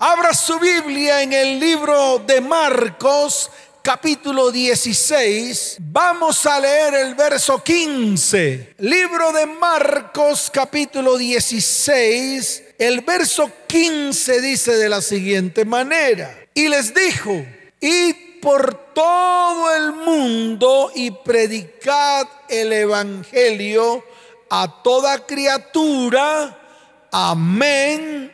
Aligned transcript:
Abra 0.00 0.32
su 0.32 0.60
Biblia 0.60 1.22
en 1.22 1.32
el 1.32 1.58
libro 1.58 2.22
de 2.24 2.40
Marcos, 2.40 3.50
capítulo 3.82 4.52
16. 4.52 5.78
Vamos 5.80 6.46
a 6.46 6.60
leer 6.60 6.94
el 6.94 7.16
verso 7.16 7.60
15. 7.64 8.76
Libro 8.78 9.32
de 9.32 9.46
Marcos, 9.46 10.52
capítulo 10.54 11.18
16. 11.18 12.62
El 12.78 13.00
verso 13.00 13.50
15 13.66 14.40
dice 14.40 14.76
de 14.76 14.88
la 14.88 15.02
siguiente 15.02 15.64
manera. 15.64 16.32
Y 16.54 16.68
les 16.68 16.94
dijo, 16.94 17.44
id 17.80 18.40
por 18.40 18.92
todo 18.94 19.74
el 19.74 19.94
mundo 19.94 20.92
y 20.94 21.10
predicad 21.10 22.24
el 22.48 22.72
Evangelio 22.72 24.04
a 24.48 24.80
toda 24.80 25.26
criatura. 25.26 26.56
Amén 27.10 28.32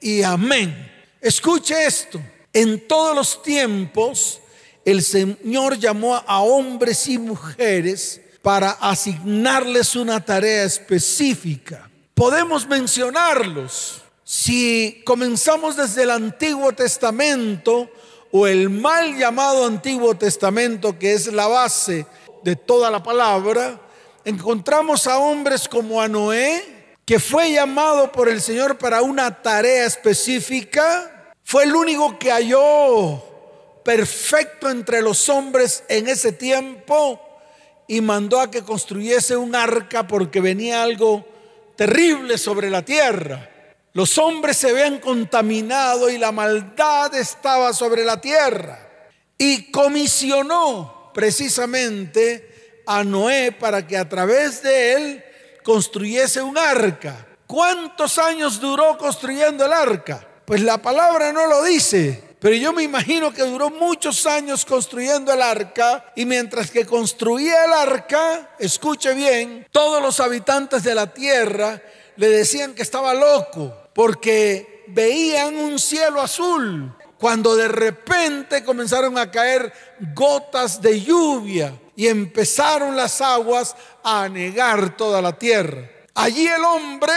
y 0.00 0.22
amén. 0.22 0.91
Escuche 1.22 1.86
esto. 1.86 2.20
En 2.52 2.86
todos 2.88 3.14
los 3.14 3.42
tiempos 3.42 4.40
el 4.84 5.02
Señor 5.04 5.78
llamó 5.78 6.16
a 6.16 6.42
hombres 6.42 7.06
y 7.06 7.16
mujeres 7.16 8.20
para 8.42 8.72
asignarles 8.72 9.94
una 9.94 10.24
tarea 10.24 10.64
específica. 10.64 11.88
Podemos 12.14 12.66
mencionarlos. 12.66 14.02
Si 14.24 15.00
comenzamos 15.06 15.76
desde 15.76 16.02
el 16.02 16.10
Antiguo 16.10 16.72
Testamento 16.72 17.88
o 18.32 18.48
el 18.48 18.68
mal 18.68 19.16
llamado 19.16 19.64
Antiguo 19.64 20.16
Testamento, 20.16 20.98
que 20.98 21.12
es 21.12 21.32
la 21.32 21.46
base 21.46 22.04
de 22.42 22.56
toda 22.56 22.90
la 22.90 23.00
palabra, 23.00 23.80
encontramos 24.24 25.06
a 25.06 25.18
hombres 25.18 25.68
como 25.68 26.00
a 26.02 26.08
Noé, 26.08 26.96
que 27.04 27.20
fue 27.20 27.52
llamado 27.52 28.10
por 28.10 28.28
el 28.28 28.40
Señor 28.40 28.78
para 28.78 29.02
una 29.02 29.42
tarea 29.42 29.86
específica. 29.86 31.21
Fue 31.52 31.64
el 31.64 31.76
único 31.76 32.18
que 32.18 32.30
halló 32.32 33.22
perfecto 33.84 34.70
entre 34.70 35.02
los 35.02 35.28
hombres 35.28 35.84
en 35.86 36.08
ese 36.08 36.32
tiempo 36.32 37.20
y 37.86 38.00
mandó 38.00 38.40
a 38.40 38.50
que 38.50 38.62
construyese 38.62 39.36
un 39.36 39.54
arca 39.54 40.06
porque 40.06 40.40
venía 40.40 40.82
algo 40.82 41.26
terrible 41.76 42.38
sobre 42.38 42.70
la 42.70 42.82
tierra. 42.82 43.50
Los 43.92 44.16
hombres 44.16 44.56
se 44.56 44.70
habían 44.70 44.98
contaminado 44.98 46.08
y 46.08 46.16
la 46.16 46.32
maldad 46.32 47.14
estaba 47.14 47.74
sobre 47.74 48.02
la 48.06 48.18
tierra. 48.18 48.88
Y 49.36 49.70
comisionó 49.70 51.10
precisamente 51.12 52.82
a 52.86 53.04
Noé 53.04 53.52
para 53.52 53.86
que 53.86 53.98
a 53.98 54.08
través 54.08 54.62
de 54.62 54.94
él 54.94 55.24
construyese 55.62 56.40
un 56.40 56.56
arca. 56.56 57.26
¿Cuántos 57.46 58.16
años 58.16 58.58
duró 58.58 58.96
construyendo 58.96 59.66
el 59.66 59.72
arca? 59.74 60.28
Pues 60.44 60.60
la 60.60 60.78
palabra 60.78 61.32
no 61.32 61.46
lo 61.46 61.62
dice, 61.62 62.22
pero 62.40 62.56
yo 62.56 62.72
me 62.72 62.82
imagino 62.82 63.32
que 63.32 63.42
duró 63.42 63.70
muchos 63.70 64.26
años 64.26 64.64
construyendo 64.64 65.32
el 65.32 65.40
arca 65.40 66.12
y 66.16 66.26
mientras 66.26 66.70
que 66.70 66.84
construía 66.84 67.64
el 67.64 67.72
arca, 67.72 68.50
escuche 68.58 69.14
bien, 69.14 69.66
todos 69.70 70.02
los 70.02 70.18
habitantes 70.18 70.82
de 70.82 70.94
la 70.94 71.12
tierra 71.14 71.80
le 72.16 72.28
decían 72.28 72.74
que 72.74 72.82
estaba 72.82 73.14
loco 73.14 73.72
porque 73.94 74.84
veían 74.88 75.54
un 75.56 75.78
cielo 75.78 76.20
azul 76.20 76.92
cuando 77.16 77.54
de 77.54 77.68
repente 77.68 78.64
comenzaron 78.64 79.16
a 79.16 79.30
caer 79.30 79.72
gotas 80.12 80.82
de 80.82 81.00
lluvia 81.00 81.72
y 81.94 82.08
empezaron 82.08 82.96
las 82.96 83.20
aguas 83.20 83.76
a 84.02 84.24
anegar 84.24 84.96
toda 84.96 85.22
la 85.22 85.38
tierra. 85.38 85.88
Allí 86.14 86.48
el 86.48 86.64
hombre 86.64 87.12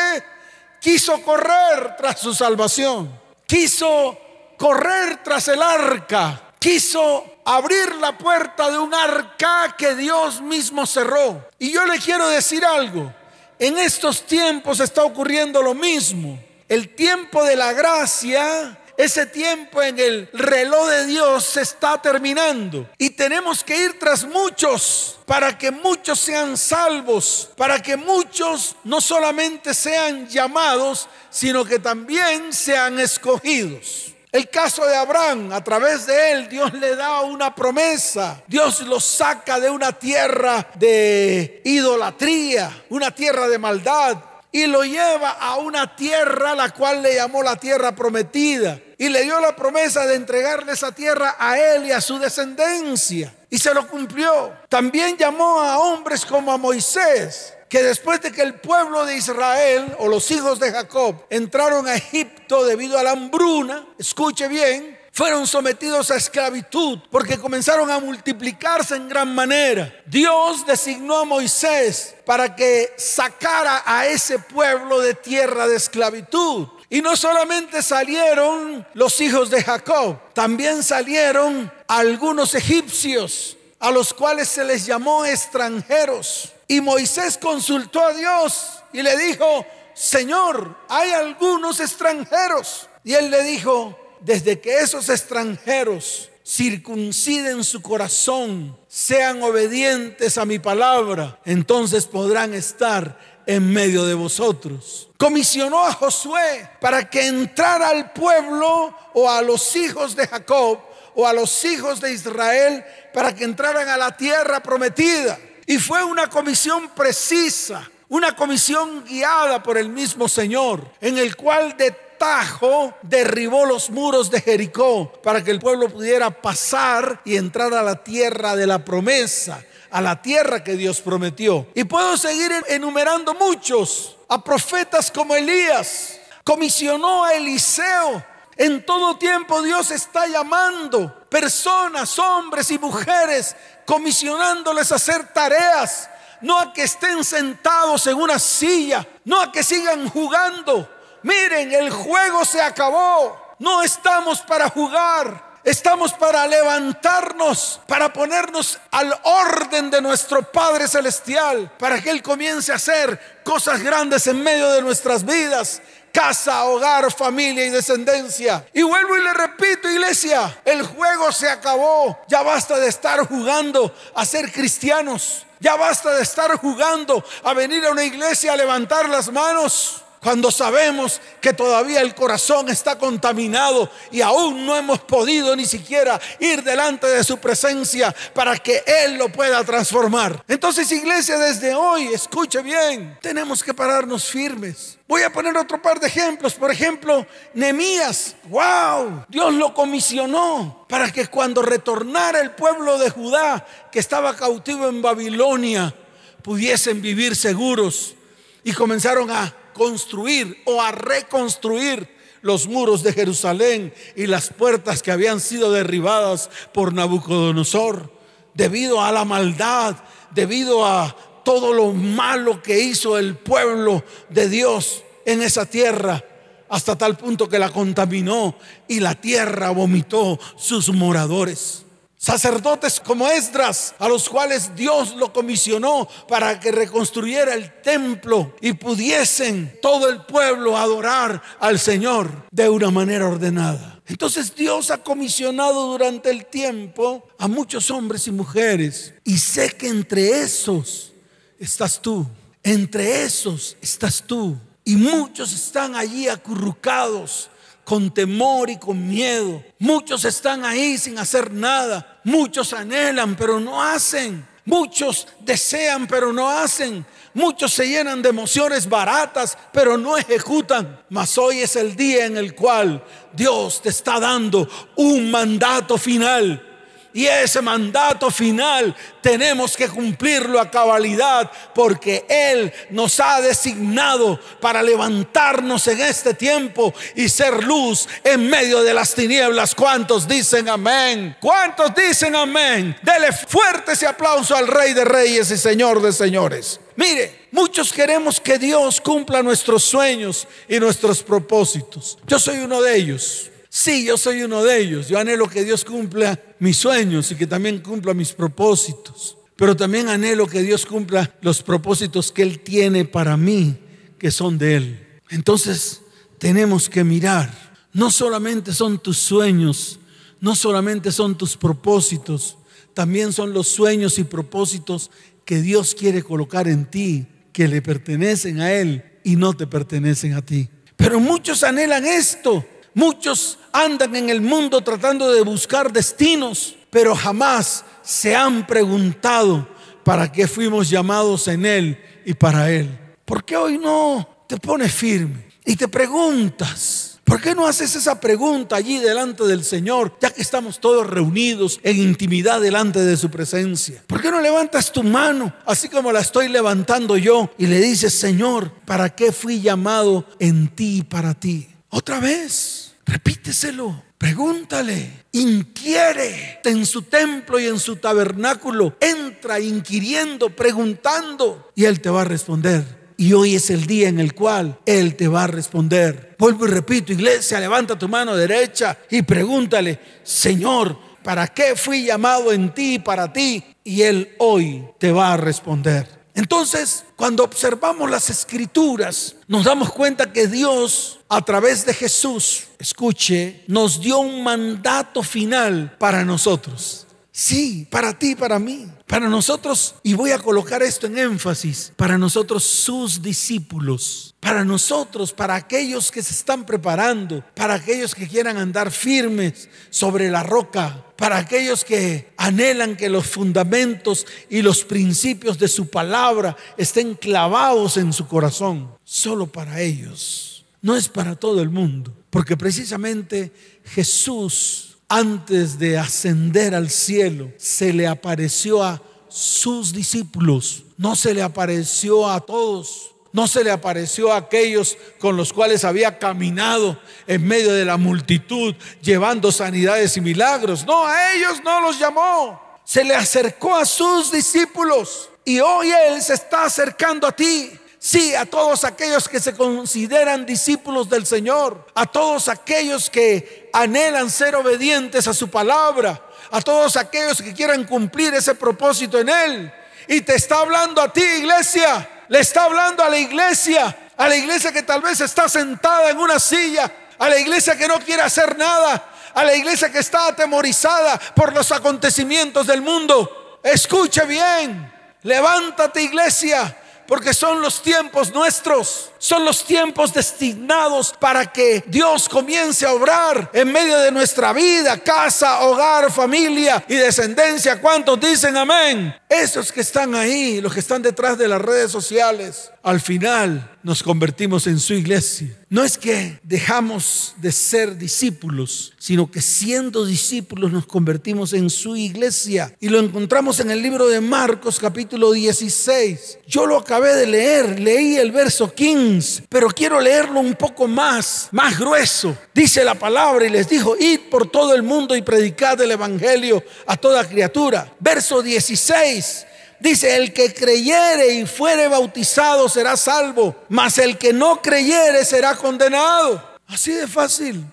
quiso 0.85 1.19
correr 1.23 1.95
tras 1.97 2.19
su 2.19 2.31
salvación, 2.31 3.09
quiso 3.47 4.15
correr 4.55 5.23
tras 5.23 5.47
el 5.47 5.59
arca, 5.59 6.53
quiso 6.59 7.39
abrir 7.43 7.95
la 7.95 8.15
puerta 8.15 8.69
de 8.69 8.77
un 8.77 8.93
arca 8.93 9.75
que 9.75 9.95
Dios 9.95 10.41
mismo 10.41 10.85
cerró. 10.85 11.49
Y 11.57 11.71
yo 11.71 11.87
le 11.87 11.97
quiero 11.97 12.29
decir 12.29 12.63
algo, 12.63 13.11
en 13.57 13.79
estos 13.79 14.27
tiempos 14.27 14.79
está 14.79 15.03
ocurriendo 15.03 15.63
lo 15.63 15.73
mismo. 15.73 16.39
El 16.69 16.93
tiempo 16.93 17.43
de 17.43 17.55
la 17.55 17.73
gracia 17.73 18.77
ese 18.97 19.25
tiempo 19.25 19.81
en 19.81 19.99
el 19.99 20.29
reloj 20.33 20.89
de 20.89 21.05
Dios 21.05 21.43
se 21.43 21.61
está 21.61 22.01
terminando 22.01 22.89
y 22.97 23.11
tenemos 23.11 23.63
que 23.63 23.77
ir 23.77 23.99
tras 23.99 24.23
muchos 24.25 25.17
para 25.25 25.57
que 25.57 25.71
muchos 25.71 26.19
sean 26.19 26.57
salvos, 26.57 27.49
para 27.57 27.81
que 27.81 27.97
muchos 27.97 28.75
no 28.83 29.01
solamente 29.01 29.73
sean 29.73 30.27
llamados, 30.27 31.07
sino 31.29 31.65
que 31.65 31.79
también 31.79 32.53
sean 32.53 32.99
escogidos. 32.99 34.13
El 34.31 34.49
caso 34.49 34.85
de 34.85 34.95
Abraham, 34.95 35.53
a 35.53 35.63
través 35.63 36.05
de 36.05 36.31
él 36.31 36.49
Dios 36.49 36.73
le 36.73 36.95
da 36.97 37.21
una 37.21 37.55
promesa. 37.55 38.43
Dios 38.47 38.81
lo 38.81 38.99
saca 38.99 39.61
de 39.61 39.69
una 39.69 39.93
tierra 39.93 40.67
de 40.75 41.61
idolatría, 41.63 42.83
una 42.89 43.11
tierra 43.11 43.47
de 43.47 43.57
maldad, 43.57 44.17
y 44.55 44.67
lo 44.67 44.85
lleva 44.85 45.31
a 45.31 45.57
una 45.57 45.97
tierra 45.97 46.55
la 46.55 46.69
cual 46.69 47.03
le 47.03 47.15
llamó 47.15 47.43
la 47.43 47.57
tierra 47.57 47.93
prometida 47.93 48.79
y 48.97 49.09
le 49.09 49.23
dio 49.23 49.41
la 49.41 49.53
promesa 49.53 50.07
de 50.07 50.15
entregarle 50.15 50.71
esa 50.71 50.93
tierra 50.93 51.35
a 51.37 51.59
él 51.59 51.87
y 51.87 51.91
a 51.91 51.99
su 51.99 52.17
descendencia 52.19 53.35
y 53.49 53.57
se 53.57 53.73
lo 53.73 53.85
cumplió. 53.85 54.53
También 54.69 55.17
llamó 55.17 55.59
a 55.59 55.79
hombres 55.79 56.25
como 56.25 56.53
a 56.53 56.57
Moisés 56.57 57.53
que 57.67 57.83
después 57.83 58.21
de 58.21 58.31
que 58.31 58.43
el 58.43 58.53
pueblo 58.53 59.05
de 59.05 59.17
Israel 59.17 59.93
o 59.99 60.07
los 60.07 60.31
hijos 60.31 60.57
de 60.61 60.71
Jacob 60.71 61.25
entraron 61.29 61.85
a 61.89 61.95
Egipto 61.95 62.63
debido 62.63 62.97
a 62.97 63.03
la 63.03 63.11
hambruna, 63.11 63.85
escuche 63.99 64.47
bien, 64.47 64.94
fueron 65.15 65.47
sometidos 65.47 66.11
a 66.11 66.17
esclavitud 66.17 66.99
porque 67.09 67.39
comenzaron 67.39 67.89
a 67.89 67.99
multiplicarse 67.99 68.97
en 68.97 69.07
gran 69.07 69.33
manera. 69.33 69.95
Dios 70.05 70.65
designó 70.65 71.19
a 71.19 71.25
Moisés 71.25 72.15
para 72.25 72.53
que 72.53 72.93
sacara 72.97 73.81
a 73.85 74.07
ese 74.07 74.39
pueblo 74.39 74.99
de 74.99 75.13
tierra 75.13 75.69
de 75.69 75.77
esclavitud. 75.77 76.67
Y 76.89 77.01
no 77.01 77.15
solamente 77.15 77.81
salieron 77.81 78.85
los 78.93 79.21
hijos 79.21 79.49
de 79.49 79.63
Jacob, 79.63 80.19
también 80.33 80.83
salieron 80.83 81.71
algunos 81.87 82.53
egipcios 82.53 83.55
a 83.79 83.91
los 83.91 84.13
cuales 84.13 84.49
se 84.49 84.65
les 84.65 84.85
llamó 84.85 85.25
extranjeros. 85.25 86.51
Y 86.67 86.81
Moisés 86.81 87.37
consultó 87.37 88.05
a 88.05 88.11
Dios 88.11 88.81
y 88.91 89.01
le 89.01 89.15
dijo, 89.15 89.65
Señor, 89.93 90.75
hay 90.89 91.11
algunos 91.11 91.79
extranjeros. 91.79 92.89
Y 93.05 93.13
él 93.13 93.31
le 93.31 93.43
dijo, 93.43 93.97
desde 94.25 94.59
que 94.59 94.79
esos 94.79 95.07
extranjeros 95.09 96.31
circunciden 96.43 97.63
su 97.63 97.81
corazón, 97.81 98.75
sean 98.87 99.41
obedientes 99.43 100.37
a 100.37 100.45
mi 100.45 100.57
palabra, 100.57 101.39
entonces 101.45 102.05
podrán 102.05 102.53
estar 102.55 103.19
en 103.45 103.71
medio 103.71 104.03
de 104.03 104.15
vosotros. 104.15 105.09
Comisionó 105.17 105.85
a 105.85 105.93
Josué 105.93 106.69
para 106.81 107.07
que 107.07 107.27
entrara 107.27 107.89
al 107.89 108.13
pueblo 108.13 108.95
o 109.13 109.29
a 109.29 109.43
los 109.43 109.75
hijos 109.75 110.15
de 110.15 110.27
Jacob 110.27 110.79
o 111.13 111.27
a 111.27 111.33
los 111.33 111.63
hijos 111.63 112.01
de 112.01 112.11
Israel 112.11 112.83
para 113.13 113.33
que 113.33 113.43
entraran 113.43 113.87
a 113.87 113.97
la 113.97 114.17
tierra 114.17 114.61
prometida. 114.61 115.37
Y 115.67 115.77
fue 115.77 116.03
una 116.03 116.27
comisión 116.29 116.89
precisa, 116.89 117.89
una 118.09 118.35
comisión 118.35 119.03
guiada 119.05 119.61
por 119.61 119.77
el 119.77 119.89
mismo 119.89 120.27
Señor, 120.27 120.87
en 120.99 121.17
el 121.17 121.35
cual 121.35 121.77
de 121.77 122.04
tajo 122.17 122.93
derribó 123.01 123.65
los 123.65 123.89
muros 123.89 124.29
de 124.31 124.41
Jericó 124.41 125.11
para 125.23 125.43
que 125.43 125.51
el 125.51 125.59
pueblo 125.59 125.89
pudiera 125.89 126.29
pasar 126.29 127.21
y 127.25 127.35
entrar 127.35 127.73
a 127.73 127.83
la 127.83 128.03
tierra 128.03 128.55
de 128.55 128.67
la 128.67 128.83
promesa, 128.83 129.63
a 129.91 130.01
la 130.01 130.21
tierra 130.21 130.63
que 130.63 130.75
Dios 130.75 131.01
prometió. 131.01 131.67
Y 131.73 131.83
puedo 131.83 132.17
seguir 132.17 132.51
enumerando 132.67 133.33
muchos, 133.33 134.17
a 134.27 134.43
profetas 134.43 135.11
como 135.11 135.35
Elías, 135.35 136.19
comisionó 136.43 137.23
a 137.23 137.33
Eliseo. 137.33 138.23
En 138.57 138.85
todo 138.85 139.17
tiempo 139.17 139.61
Dios 139.61 139.91
está 139.91 140.27
llamando 140.27 141.27
personas, 141.29 142.17
hombres 142.19 142.71
y 142.71 142.79
mujeres, 142.79 143.55
comisionándoles 143.85 144.91
a 144.91 144.95
hacer 144.95 145.33
tareas, 145.33 146.09
no 146.41 146.59
a 146.59 146.73
que 146.73 146.83
estén 146.83 147.23
sentados 147.23 148.07
en 148.07 148.15
una 148.15 148.39
silla, 148.39 149.05
no 149.25 149.41
a 149.41 149.51
que 149.51 149.63
sigan 149.63 150.09
jugando, 150.09 150.89
Miren, 151.25 151.73
el 151.73 151.89
juego 151.89 152.45
se 152.45 152.61
acabó. 152.61 153.55
No 153.57 153.81
estamos 153.81 154.41
para 154.41 154.69
jugar. 154.69 155.55
Estamos 155.63 156.13
para 156.13 156.45
levantarnos, 156.45 157.81
para 157.87 158.13
ponernos 158.13 158.77
al 158.91 159.11
orden 159.23 159.89
de 159.89 160.03
nuestro 160.03 160.43
Padre 160.51 160.87
Celestial, 160.87 161.71
para 161.79 161.99
que 161.99 162.11
Él 162.11 162.21
comience 162.21 162.71
a 162.71 162.75
hacer 162.75 163.41
cosas 163.43 163.81
grandes 163.81 164.27
en 164.27 164.43
medio 164.43 164.69
de 164.69 164.83
nuestras 164.83 165.25
vidas, 165.25 165.81
casa, 166.13 166.65
hogar, 166.65 167.11
familia 167.11 167.65
y 167.65 167.71
descendencia. 167.71 168.63
Y 168.71 168.83
vuelvo 168.83 169.17
y 169.17 169.23
le 169.23 169.33
repito, 169.33 169.89
iglesia, 169.89 170.55
el 170.63 170.83
juego 170.83 171.31
se 171.31 171.49
acabó. 171.49 172.19
Ya 172.27 172.43
basta 172.43 172.77
de 172.77 172.87
estar 172.87 173.27
jugando 173.27 173.91
a 174.13 174.23
ser 174.25 174.51
cristianos. 174.51 175.47
Ya 175.59 175.75
basta 175.75 176.13
de 176.13 176.21
estar 176.21 176.55
jugando 176.57 177.25
a 177.43 177.53
venir 177.55 177.83
a 177.87 177.89
una 177.89 178.03
iglesia 178.03 178.53
a 178.53 178.55
levantar 178.55 179.09
las 179.09 179.31
manos. 179.31 180.04
Cuando 180.21 180.51
sabemos 180.51 181.21
que 181.39 181.53
todavía 181.53 182.01
el 182.01 182.15
corazón 182.15 182.69
está 182.69 182.97
contaminado 182.97 183.89
y 184.11 184.21
aún 184.21 184.65
no 184.65 184.75
hemos 184.75 184.99
podido 184.99 185.55
ni 185.55 185.65
siquiera 185.65 186.19
ir 186.39 186.63
delante 186.63 187.07
de 187.07 187.23
su 187.23 187.37
presencia 187.37 188.15
para 188.33 188.57
que 188.57 188.83
Él 188.85 189.17
lo 189.17 189.29
pueda 189.29 189.63
transformar. 189.63 190.43
Entonces, 190.47 190.91
iglesia, 190.91 191.37
desde 191.37 191.75
hoy, 191.75 192.07
escuche 192.13 192.61
bien, 192.61 193.17
tenemos 193.21 193.63
que 193.63 193.73
pararnos 193.73 194.25
firmes. 194.25 194.97
Voy 195.07 195.21
a 195.21 195.31
poner 195.31 195.55
otro 195.55 195.79
par 195.79 195.99
de 195.99 196.07
ejemplos. 196.07 196.55
Por 196.55 196.71
ejemplo, 196.71 197.27
Nemías. 197.53 198.35
¡Wow! 198.45 199.25
Dios 199.29 199.53
lo 199.53 199.73
comisionó 199.73 200.85
para 200.89 201.11
que 201.11 201.27
cuando 201.27 201.61
retornara 201.61 202.39
el 202.41 202.51
pueblo 202.51 202.97
de 202.97 203.11
Judá, 203.11 203.65
que 203.91 203.99
estaba 203.99 204.35
cautivo 204.35 204.87
en 204.87 205.03
Babilonia, 205.03 205.93
pudiesen 206.41 207.01
vivir 207.01 207.35
seguros. 207.35 208.15
Y 208.63 208.73
comenzaron 208.73 209.29
a 209.29 209.53
construir 209.75 210.61
o 210.65 210.81
a 210.81 210.91
reconstruir 210.91 212.09
los 212.41 212.67
muros 212.67 213.03
de 213.03 213.13
Jerusalén 213.13 213.93
y 214.15 214.25
las 214.25 214.49
puertas 214.49 215.03
que 215.03 215.11
habían 215.11 215.39
sido 215.39 215.71
derribadas 215.71 216.49
por 216.73 216.93
Nabucodonosor, 216.93 218.11
debido 218.53 219.01
a 219.01 219.11
la 219.11 219.25
maldad, 219.25 219.97
debido 220.31 220.85
a 220.85 221.15
todo 221.43 221.73
lo 221.73 221.91
malo 221.91 222.63
que 222.63 222.79
hizo 222.79 223.17
el 223.19 223.35
pueblo 223.35 224.03
de 224.29 224.49
Dios 224.49 225.03
en 225.25 225.41
esa 225.41 225.65
tierra, 225.65 226.23
hasta 226.69 226.97
tal 226.97 227.17
punto 227.17 227.49
que 227.49 227.59
la 227.59 227.69
contaminó 227.69 228.55
y 228.87 228.99
la 228.99 229.15
tierra 229.15 229.71
vomitó 229.71 230.39
sus 230.55 230.89
moradores 230.89 231.84
sacerdotes 232.25 232.99
como 232.99 233.27
Esdras, 233.27 233.93
a 233.99 234.09
los 234.09 234.27
cuales 234.27 234.75
Dios 234.75 235.15
lo 235.15 235.31
comisionó 235.31 236.09
para 236.27 236.59
que 236.59 236.71
reconstruyera 236.71 237.53
el 237.53 237.71
templo 237.83 238.55
y 238.61 238.73
pudiesen 238.73 239.77
todo 239.79 240.09
el 240.09 240.25
pueblo 240.25 240.75
adorar 240.75 241.39
al 241.59 241.77
Señor 241.77 242.47
de 242.49 242.67
una 242.67 242.89
manera 242.89 243.27
ordenada. 243.27 244.01
Entonces 244.07 244.55
Dios 244.55 244.89
ha 244.89 245.03
comisionado 245.03 245.85
durante 245.91 246.31
el 246.31 246.47
tiempo 246.47 247.27
a 247.37 247.47
muchos 247.47 247.91
hombres 247.91 248.25
y 248.25 248.31
mujeres 248.31 249.13
y 249.23 249.37
sé 249.37 249.69
que 249.77 249.87
entre 249.87 250.41
esos 250.41 251.13
estás 251.59 252.01
tú, 252.01 252.25
entre 252.63 253.21
esos 253.23 253.77
estás 253.83 254.23
tú 254.25 254.57
y 254.83 254.95
muchos 254.95 255.53
están 255.53 255.95
allí 255.95 256.27
acurrucados 256.27 257.51
con 257.85 258.13
temor 258.13 258.69
y 258.69 258.77
con 258.77 259.07
miedo. 259.07 259.63
Muchos 259.79 260.25
están 260.25 260.65
ahí 260.65 260.97
sin 260.97 261.17
hacer 261.17 261.53
nada. 261.53 262.19
Muchos 262.25 262.73
anhelan, 262.73 263.35
pero 263.35 263.59
no 263.59 263.81
hacen. 263.81 264.45
Muchos 264.65 265.27
desean, 265.39 266.07
pero 266.07 266.33
no 266.33 266.49
hacen. 266.49 267.05
Muchos 267.35 267.71
se 267.73 267.87
llenan 267.87 268.21
de 268.21 268.29
emociones 268.29 268.89
baratas, 268.89 269.57
pero 269.71 269.97
no 269.97 270.17
ejecutan. 270.17 270.99
Mas 271.09 271.37
hoy 271.37 271.59
es 271.59 271.75
el 271.75 271.95
día 271.95 272.25
en 272.25 272.35
el 272.35 272.55
cual 272.55 273.03
Dios 273.31 273.81
te 273.81 273.89
está 273.89 274.19
dando 274.19 274.67
un 274.95 275.29
mandato 275.29 275.97
final 275.97 276.74
y 277.15 277.27
ese 277.27 277.61
mandato 277.61 278.29
final 278.29 278.93
tenemos 279.21 279.77
que 279.77 279.87
cumplirlo 279.87 280.59
a 280.59 280.69
cabalidad 280.69 281.49
porque 281.73 282.25
Él 282.27 282.73
nos 282.89 283.21
ha 283.21 283.39
designado 283.39 284.37
para 284.59 284.83
levantarnos 284.83 285.87
en 285.87 286.01
este 286.01 286.33
tiempo 286.33 286.93
y 287.15 287.29
ser 287.29 287.63
luz 287.63 288.05
en 288.21 288.49
medio 288.49 288.83
de 288.83 288.93
las 288.93 289.15
tinieblas. 289.15 289.73
¿Cuántos 289.73 290.27
dicen 290.27 290.67
amén? 290.67 291.37
¿Cuántos 291.39 291.95
dicen 291.95 292.35
amén? 292.35 292.97
Dele 293.01 293.31
fuerte 293.31 293.93
ese 293.93 294.07
aplauso 294.07 294.53
al 294.53 294.67
Rey 294.67 294.93
de 294.93 295.05
Reyes 295.05 295.49
y 295.51 295.57
Señor 295.57 296.01
de 296.01 296.11
Señores. 296.11 296.81
Mire, 296.97 297.47
muchos 297.51 297.93
queremos 297.93 298.41
que 298.41 298.59
Dios 298.59 298.99
cumpla 298.99 299.41
nuestros 299.41 299.85
sueños 299.85 300.45
y 300.67 300.81
nuestros 300.81 301.23
propósitos. 301.23 302.17
Yo 302.27 302.39
soy 302.39 302.57
uno 302.57 302.81
de 302.81 302.97
ellos. 302.97 303.51
Sí, 303.77 304.05
yo 304.05 304.17
soy 304.17 304.41
uno 304.41 304.63
de 304.63 304.79
ellos. 304.79 305.09
Yo 305.09 305.19
anhelo 305.19 305.49
que 305.49 305.65
Dios 305.65 305.83
cumpla 305.83 306.39
mis 306.65 306.77
sueños 306.77 307.31
y 307.31 307.35
que 307.35 307.45
también 307.45 307.79
cumpla 307.79 308.15
mis 308.15 308.33
propósitos. 308.33 309.37
Pero 309.55 309.75
también 309.75 310.09
anhelo 310.09 310.47
que 310.47 310.63
Dios 310.63 310.83
cumpla 310.83 311.31
los 311.41 311.61
propósitos 311.61 312.31
que 312.31 312.41
Él 312.41 312.59
tiene 312.59 313.05
para 313.05 313.37
mí, 313.37 313.77
que 314.17 314.31
son 314.31 314.57
de 314.57 314.75
Él. 314.75 315.07
Entonces 315.29 316.01
tenemos 316.39 316.89
que 316.89 317.03
mirar. 317.03 317.53
No 317.93 318.09
solamente 318.09 318.73
son 318.73 318.97
tus 318.97 319.17
sueños, 319.17 319.99
no 320.41 320.55
solamente 320.55 321.11
son 321.11 321.37
tus 321.37 321.55
propósitos, 321.55 322.57
también 322.95 323.31
son 323.31 323.53
los 323.53 323.67
sueños 323.67 324.17
y 324.17 324.23
propósitos 324.23 325.11
que 325.45 325.61
Dios 325.61 325.93
quiere 325.93 326.23
colocar 326.23 326.67
en 326.67 326.85
ti, 326.89 327.27
que 327.53 327.67
le 327.67 327.83
pertenecen 327.83 328.59
a 328.59 328.73
Él 328.73 329.03
y 329.23 329.35
no 329.35 329.53
te 329.53 329.67
pertenecen 329.67 330.33
a 330.33 330.41
ti. 330.41 330.67
Pero 330.97 331.19
muchos 331.19 331.63
anhelan 331.63 332.05
esto 332.05 332.65
Muchos 332.95 333.59
andan 333.83 334.15
en 334.15 334.29
el 334.29 334.41
mundo 334.41 334.81
tratando 334.81 335.31
de 335.31 335.41
buscar 335.41 335.91
destinos, 335.91 336.75
pero 336.89 337.13
jamás 337.15 337.83
se 338.01 338.35
han 338.35 338.65
preguntado 338.65 339.67
para 340.03 340.31
qué 340.31 340.47
fuimos 340.47 340.89
llamados 340.89 341.47
en 341.47 341.65
Él 341.65 341.99
y 342.25 342.33
para 342.33 342.71
Él. 342.71 342.97
¿Por 343.25 343.43
qué 343.43 343.57
hoy 343.57 343.77
no 343.77 344.45
te 344.47 344.57
pones 344.57 344.93
firme 344.93 345.47
y 345.65 345.75
te 345.75 345.87
preguntas? 345.87 347.19
¿Por 347.25 347.41
qué 347.41 347.55
no 347.55 347.65
haces 347.65 347.95
esa 347.95 348.21
pregunta 348.21 348.75
allí 348.75 348.99
delante 348.99 349.43
del 349.45 349.63
Señor, 349.63 350.15
ya 350.21 350.29
que 350.29 350.43
estamos 350.43 350.79
todos 350.79 351.07
reunidos 351.07 351.79
en 351.81 351.97
intimidad 351.97 352.61
delante 352.61 352.99
de 352.99 353.17
su 353.17 353.31
presencia? 353.31 354.03
¿Por 354.05 354.21
qué 354.21 354.29
no 354.29 354.39
levantas 354.39 354.91
tu 354.91 355.01
mano, 355.01 355.51
así 355.65 355.89
como 355.89 356.11
la 356.11 356.19
estoy 356.19 356.49
levantando 356.49 357.17
yo, 357.17 357.49
y 357.57 357.65
le 357.65 357.79
dices, 357.79 358.13
Señor, 358.13 358.71
¿para 358.85 359.15
qué 359.15 359.31
fui 359.31 359.59
llamado 359.59 360.23
en 360.37 360.67
ti 360.67 360.97
y 360.99 361.01
para 361.01 361.33
ti? 361.33 361.67
Otra 361.89 362.19
vez. 362.19 362.84
Repíteselo. 363.05 364.03
Pregúntale, 364.17 365.25
inquiere 365.33 366.59
en 366.63 366.85
su 366.85 367.03
templo 367.03 367.59
y 367.59 367.67
en 367.67 367.79
su 367.79 367.97
tabernáculo. 367.97 368.95
Entra 368.99 369.59
inquiriendo, 369.59 370.49
preguntando 370.49 371.71
y 371.75 371.85
Él 371.85 372.01
te 372.01 372.09
va 372.09 372.21
a 372.21 372.25
responder. 372.25 373.05
Y 373.17 373.33
hoy 373.33 373.55
es 373.55 373.69
el 373.69 373.85
día 373.85 374.09
en 374.09 374.19
el 374.19 374.33
cual 374.33 374.79
Él 374.85 375.15
te 375.15 375.27
va 375.27 375.43
a 375.43 375.47
responder. 375.47 376.35
Vuelvo 376.39 376.65
y 376.65 376.69
repito, 376.69 377.13
iglesia, 377.13 377.59
levanta 377.59 377.99
tu 377.99 378.07
mano 378.07 378.35
derecha 378.35 378.97
y 379.09 379.21
pregúntale, 379.21 379.99
Señor, 380.23 380.97
¿para 381.23 381.47
qué 381.47 381.75
fui 381.75 382.05
llamado 382.05 382.51
en 382.51 382.73
ti 382.73 382.99
para 382.99 383.31
ti? 383.31 383.63
Y 383.83 384.01
Él 384.01 384.33
hoy 384.39 384.85
te 384.97 385.11
va 385.11 385.33
a 385.33 385.37
responder. 385.37 386.15
Entonces, 386.35 387.05
cuando 387.15 387.45
observamos 387.45 388.11
las 388.11 388.29
escrituras, 388.29 389.37
nos 389.47 389.63
damos 389.63 389.93
cuenta 389.93 390.33
que 390.33 390.47
Dios, 390.47 391.19
a 391.35 391.41
través 391.43 391.85
de 391.85 391.93
Jesús, 391.93 392.63
escuche, 392.79 393.63
nos 393.67 393.99
dio 393.99 394.19
un 394.19 394.41
mandato 394.41 395.21
final 395.21 395.93
para 395.99 396.23
nosotros. 396.23 397.05
Sí, 397.29 397.85
para 397.91 398.17
ti, 398.17 398.33
para 398.35 398.57
mí, 398.57 398.87
para 399.05 399.27
nosotros, 399.27 399.95
y 400.03 400.13
voy 400.13 400.31
a 400.31 400.39
colocar 400.39 400.81
esto 400.81 401.07
en 401.07 401.17
énfasis, 401.17 401.91
para 401.97 402.17
nosotros 402.17 402.63
sus 402.63 403.21
discípulos, 403.21 404.33
para 404.39 404.63
nosotros, 404.63 405.33
para 405.33 405.55
aquellos 405.55 406.09
que 406.09 406.23
se 406.23 406.31
están 406.31 406.65
preparando, 406.65 407.43
para 407.53 407.73
aquellos 407.73 408.15
que 408.15 408.29
quieran 408.29 408.55
andar 408.55 408.89
firmes 408.89 409.67
sobre 409.89 410.31
la 410.31 410.43
roca, 410.43 411.05
para 411.17 411.35
aquellos 411.35 411.83
que 411.83 412.33
anhelan 412.37 412.95
que 412.95 413.09
los 413.09 413.27
fundamentos 413.27 414.25
y 414.49 414.61
los 414.61 414.85
principios 414.85 415.59
de 415.59 415.67
su 415.67 415.89
palabra 415.89 416.55
estén 416.77 417.15
clavados 417.15 417.97
en 417.97 418.13
su 418.13 418.25
corazón, 418.29 418.95
solo 419.03 419.47
para 419.47 419.81
ellos, 419.81 420.54
no 420.85 420.95
es 420.95 421.09
para 421.09 421.35
todo 421.35 421.63
el 421.63 421.71
mundo, 421.71 422.13
porque 422.29 422.55
precisamente 422.55 423.51
Jesús 423.85 424.95
antes 425.07 425.79
de 425.79 425.97
ascender 425.97 426.75
al 426.75 426.91
cielo, 426.91 427.51
se 427.57 427.91
le 427.91 428.07
apareció 428.07 428.83
a 428.83 429.01
sus 429.27 429.93
discípulos, 429.93 430.83
no 430.97 431.15
se 431.15 431.33
le 431.33 431.41
apareció 431.41 432.29
a 432.29 432.39
todos. 432.39 433.11
No 433.33 433.49
se 433.49 433.65
le 433.65 433.71
apareció 433.71 434.31
a 434.31 434.37
aquellos 434.37 434.97
con 435.19 435.35
los 435.35 435.51
cuales 435.51 435.83
había 435.83 436.19
caminado 436.19 436.97
en 437.27 437.45
medio 437.45 437.73
de 437.73 437.83
la 437.83 437.97
multitud 437.97 438.73
llevando 439.01 439.51
sanidades 439.51 440.15
y 440.15 440.21
milagros. 440.21 440.85
No, 440.85 441.05
a 441.05 441.33
ellos 441.33 441.61
no 441.61 441.81
los 441.81 441.99
llamó. 441.99 442.61
Se 442.85 443.03
le 443.03 443.13
acercó 443.13 443.75
a 443.75 443.83
sus 443.83 444.31
discípulos. 444.31 445.29
Y 445.43 445.59
hoy 445.59 445.91
Él 445.91 446.21
se 446.21 446.33
está 446.33 446.63
acercando 446.63 447.27
a 447.27 447.33
ti. 447.33 447.71
Sí, 448.07 448.35
a 448.35 448.45
todos 448.45 448.83
aquellos 448.83 449.27
que 449.27 449.39
se 449.39 449.55
consideran 449.55 450.45
discípulos 450.45 451.09
del 451.09 451.25
Señor, 451.25 451.87
a 451.95 452.05
todos 452.05 452.49
aquellos 452.49 453.09
que 453.09 453.67
anhelan 453.73 454.29
ser 454.29 454.55
obedientes 454.55 455.27
a 455.27 455.33
su 455.33 455.49
palabra, 455.49 456.21
a 456.51 456.61
todos 456.61 456.97
aquellos 456.97 457.41
que 457.41 457.51
quieran 457.51 457.83
cumplir 457.83 458.31
ese 458.35 458.53
propósito 458.53 459.17
en 459.17 459.29
Él. 459.29 459.73
Y 460.07 460.21
te 460.21 460.35
está 460.35 460.59
hablando 460.59 461.01
a 461.01 461.11
ti, 461.11 461.23
iglesia, 461.23 462.07
le 462.27 462.41
está 462.41 462.65
hablando 462.65 463.03
a 463.03 463.09
la 463.09 463.17
iglesia, 463.17 464.11
a 464.15 464.29
la 464.29 464.35
iglesia 464.35 464.71
que 464.71 464.83
tal 464.83 465.01
vez 465.01 465.19
está 465.21 465.49
sentada 465.49 466.11
en 466.11 466.19
una 466.19 466.39
silla, 466.39 466.91
a 467.17 467.27
la 467.27 467.39
iglesia 467.39 467.75
que 467.75 467.87
no 467.87 467.99
quiere 468.01 468.21
hacer 468.21 468.55
nada, 468.55 469.03
a 469.33 469.43
la 469.43 469.55
iglesia 469.55 469.91
que 469.91 469.97
está 469.97 470.27
atemorizada 470.27 471.19
por 471.35 471.55
los 471.55 471.71
acontecimientos 471.71 472.67
del 472.67 472.83
mundo. 472.83 473.59
Escuche 473.63 474.25
bien, 474.25 474.93
levántate 475.23 476.03
iglesia, 476.03 476.83
porque 477.07 477.33
son 477.33 477.61
los 477.61 477.81
tiempos 477.81 478.33
nuestros, 478.33 479.11
Son 479.17 479.43
los 479.43 479.65
tiempos 479.65 480.13
destinados 480.13 481.15
para 481.19 481.51
que 481.51 481.83
Dios 481.87 482.29
comience 482.29 482.85
a 482.85 482.93
obrar 482.93 483.49
en 483.53 483.71
medio 483.71 483.97
de 483.99 484.11
nuestra 484.11 484.53
vida, 484.53 484.99
casa, 484.99 485.61
hogar, 485.61 486.11
familia 486.11 486.83
y 486.87 486.95
descendencia. 486.95 487.81
¿Cuántos 487.81 488.19
dicen 488.19 488.55
amén? 488.55 489.15
Esos 489.27 489.71
que 489.71 489.81
están 489.81 490.13
ahí, 490.13 490.61
los 490.61 490.71
que 490.73 490.79
están 490.79 491.01
detrás 491.01 491.39
de 491.39 491.47
las 491.47 491.59
redes 491.59 491.91
sociales, 491.91 492.71
al 492.85 493.01
final 493.01 493.71
nos 493.81 494.03
convertimos 494.03 494.67
en 494.67 494.79
su 494.79 494.93
iglesia. 494.93 495.49
No 495.69 495.83
es 495.83 495.97
que 495.97 496.39
dejamos 496.43 497.33
de 497.37 497.51
ser 497.51 497.97
discípulos, 497.97 498.93
sino 498.99 499.29
que 499.29 499.41
siendo 499.41 500.05
discípulos 500.05 500.71
nos 500.71 500.85
convertimos 500.85 501.53
en 501.53 501.71
su 501.71 501.95
iglesia. 501.95 502.75
Y 502.79 502.89
lo 502.89 502.99
encontramos 502.99 503.59
en 503.59 503.71
el 503.71 503.81
libro 503.81 504.07
de 504.07 504.21
Marcos 504.21 504.77
capítulo 504.77 505.31
16. 505.31 506.37
Yo 506.47 506.67
lo 506.67 506.77
acabé 506.77 507.15
de 507.15 507.25
leer, 507.25 507.79
leí 507.79 508.17
el 508.17 508.31
verso 508.31 508.71
15, 508.71 509.45
pero 509.49 509.67
quiero 509.69 509.99
leerlo 509.99 510.39
un 510.39 510.53
poco 510.53 510.87
más, 510.87 511.49
más 511.51 511.79
grueso. 511.79 512.37
Dice 512.53 512.83
la 512.83 512.93
palabra 512.93 513.47
y 513.47 513.49
les 513.49 513.67
dijo, 513.67 513.97
id 513.99 514.29
por 514.29 514.51
todo 514.51 514.75
el 514.75 514.83
mundo 514.83 515.15
y 515.15 515.23
predicad 515.23 515.81
el 515.81 515.89
Evangelio 515.89 516.63
a 516.85 516.95
toda 516.95 517.27
criatura. 517.27 517.91
Verso 517.99 518.43
16. 518.43 519.47
Dice, 519.79 520.15
el 520.15 520.33
que 520.33 520.53
creyere 520.53 521.35
y 521.35 521.45
fuere 521.45 521.87
bautizado 521.87 522.69
será 522.69 522.95
salvo, 522.97 523.55
mas 523.69 523.97
el 523.97 524.17
que 524.17 524.33
no 524.33 524.61
creyere 524.61 525.25
será 525.25 525.55
condenado. 525.55 526.41
Así 526.67 526.91
de 526.91 527.07
fácil. 527.07 527.65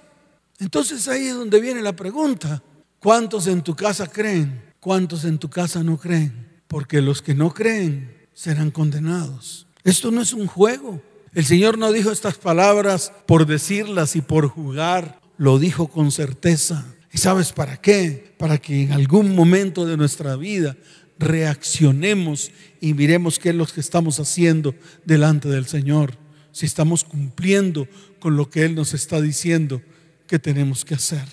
Entonces 0.58 1.08
ahí 1.08 1.28
es 1.28 1.34
donde 1.34 1.60
viene 1.60 1.80
la 1.82 1.94
pregunta. 1.94 2.62
¿Cuántos 2.98 3.46
en 3.46 3.62
tu 3.62 3.74
casa 3.74 4.06
creen? 4.06 4.62
¿Cuántos 4.78 5.24
en 5.24 5.38
tu 5.38 5.48
casa 5.48 5.82
no 5.82 5.98
creen? 5.98 6.62
Porque 6.68 7.00
los 7.00 7.22
que 7.22 7.34
no 7.34 7.52
creen 7.52 8.28
serán 8.32 8.70
condenados. 8.70 9.66
Esto 9.84 10.10
no 10.10 10.20
es 10.20 10.32
un 10.32 10.46
juego. 10.46 11.02
El 11.34 11.44
Señor 11.44 11.78
no 11.78 11.92
dijo 11.92 12.12
estas 12.12 12.36
palabras 12.36 13.12
por 13.26 13.46
decirlas 13.46 14.16
y 14.16 14.20
por 14.20 14.48
jugar, 14.48 15.20
lo 15.36 15.58
dijo 15.58 15.88
con 15.88 16.12
certeza. 16.12 16.84
¿Y 17.10 17.18
sabes 17.18 17.52
para 17.52 17.76
qué? 17.78 18.34
Para 18.38 18.58
que 18.58 18.82
en 18.82 18.92
algún 18.92 19.34
momento 19.34 19.84
de 19.84 19.96
nuestra 19.96 20.36
vida 20.36 20.76
reaccionemos 21.22 22.50
y 22.80 22.94
miremos 22.94 23.38
qué 23.38 23.50
es 23.50 23.54
lo 23.54 23.66
que 23.66 23.80
estamos 23.80 24.18
haciendo 24.18 24.74
delante 25.04 25.48
del 25.48 25.66
Señor. 25.66 26.16
Si 26.50 26.66
estamos 26.66 27.04
cumpliendo 27.04 27.88
con 28.18 28.36
lo 28.36 28.50
que 28.50 28.64
Él 28.64 28.74
nos 28.74 28.92
está 28.92 29.20
diciendo 29.20 29.80
que 30.26 30.38
tenemos 30.38 30.84
que 30.84 30.94
hacer. 30.94 31.24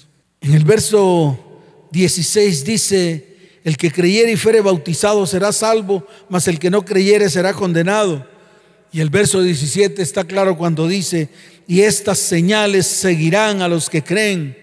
En 0.41 0.53
el 0.53 0.63
verso 0.63 1.37
16 1.91 2.63
dice, 2.63 3.37
el 3.63 3.75
que 3.75 3.91
creyere 3.91 4.31
y 4.31 4.37
fuere 4.37 4.61
bautizado 4.61 5.25
será 5.25 5.51
salvo, 5.51 6.05
mas 6.29 6.47
el 6.47 6.59
que 6.59 6.69
no 6.69 6.85
creyere 6.85 7.29
será 7.29 7.53
condenado. 7.53 8.25
Y 8.91 9.01
el 9.01 9.09
verso 9.09 9.41
17 9.41 10.01
está 10.01 10.23
claro 10.23 10.57
cuando 10.57 10.87
dice, 10.87 11.29
y 11.67 11.81
estas 11.81 12.19
señales 12.19 12.87
seguirán 12.87 13.61
a 13.61 13.67
los 13.67 13.89
que 13.89 14.03
creen. 14.03 14.57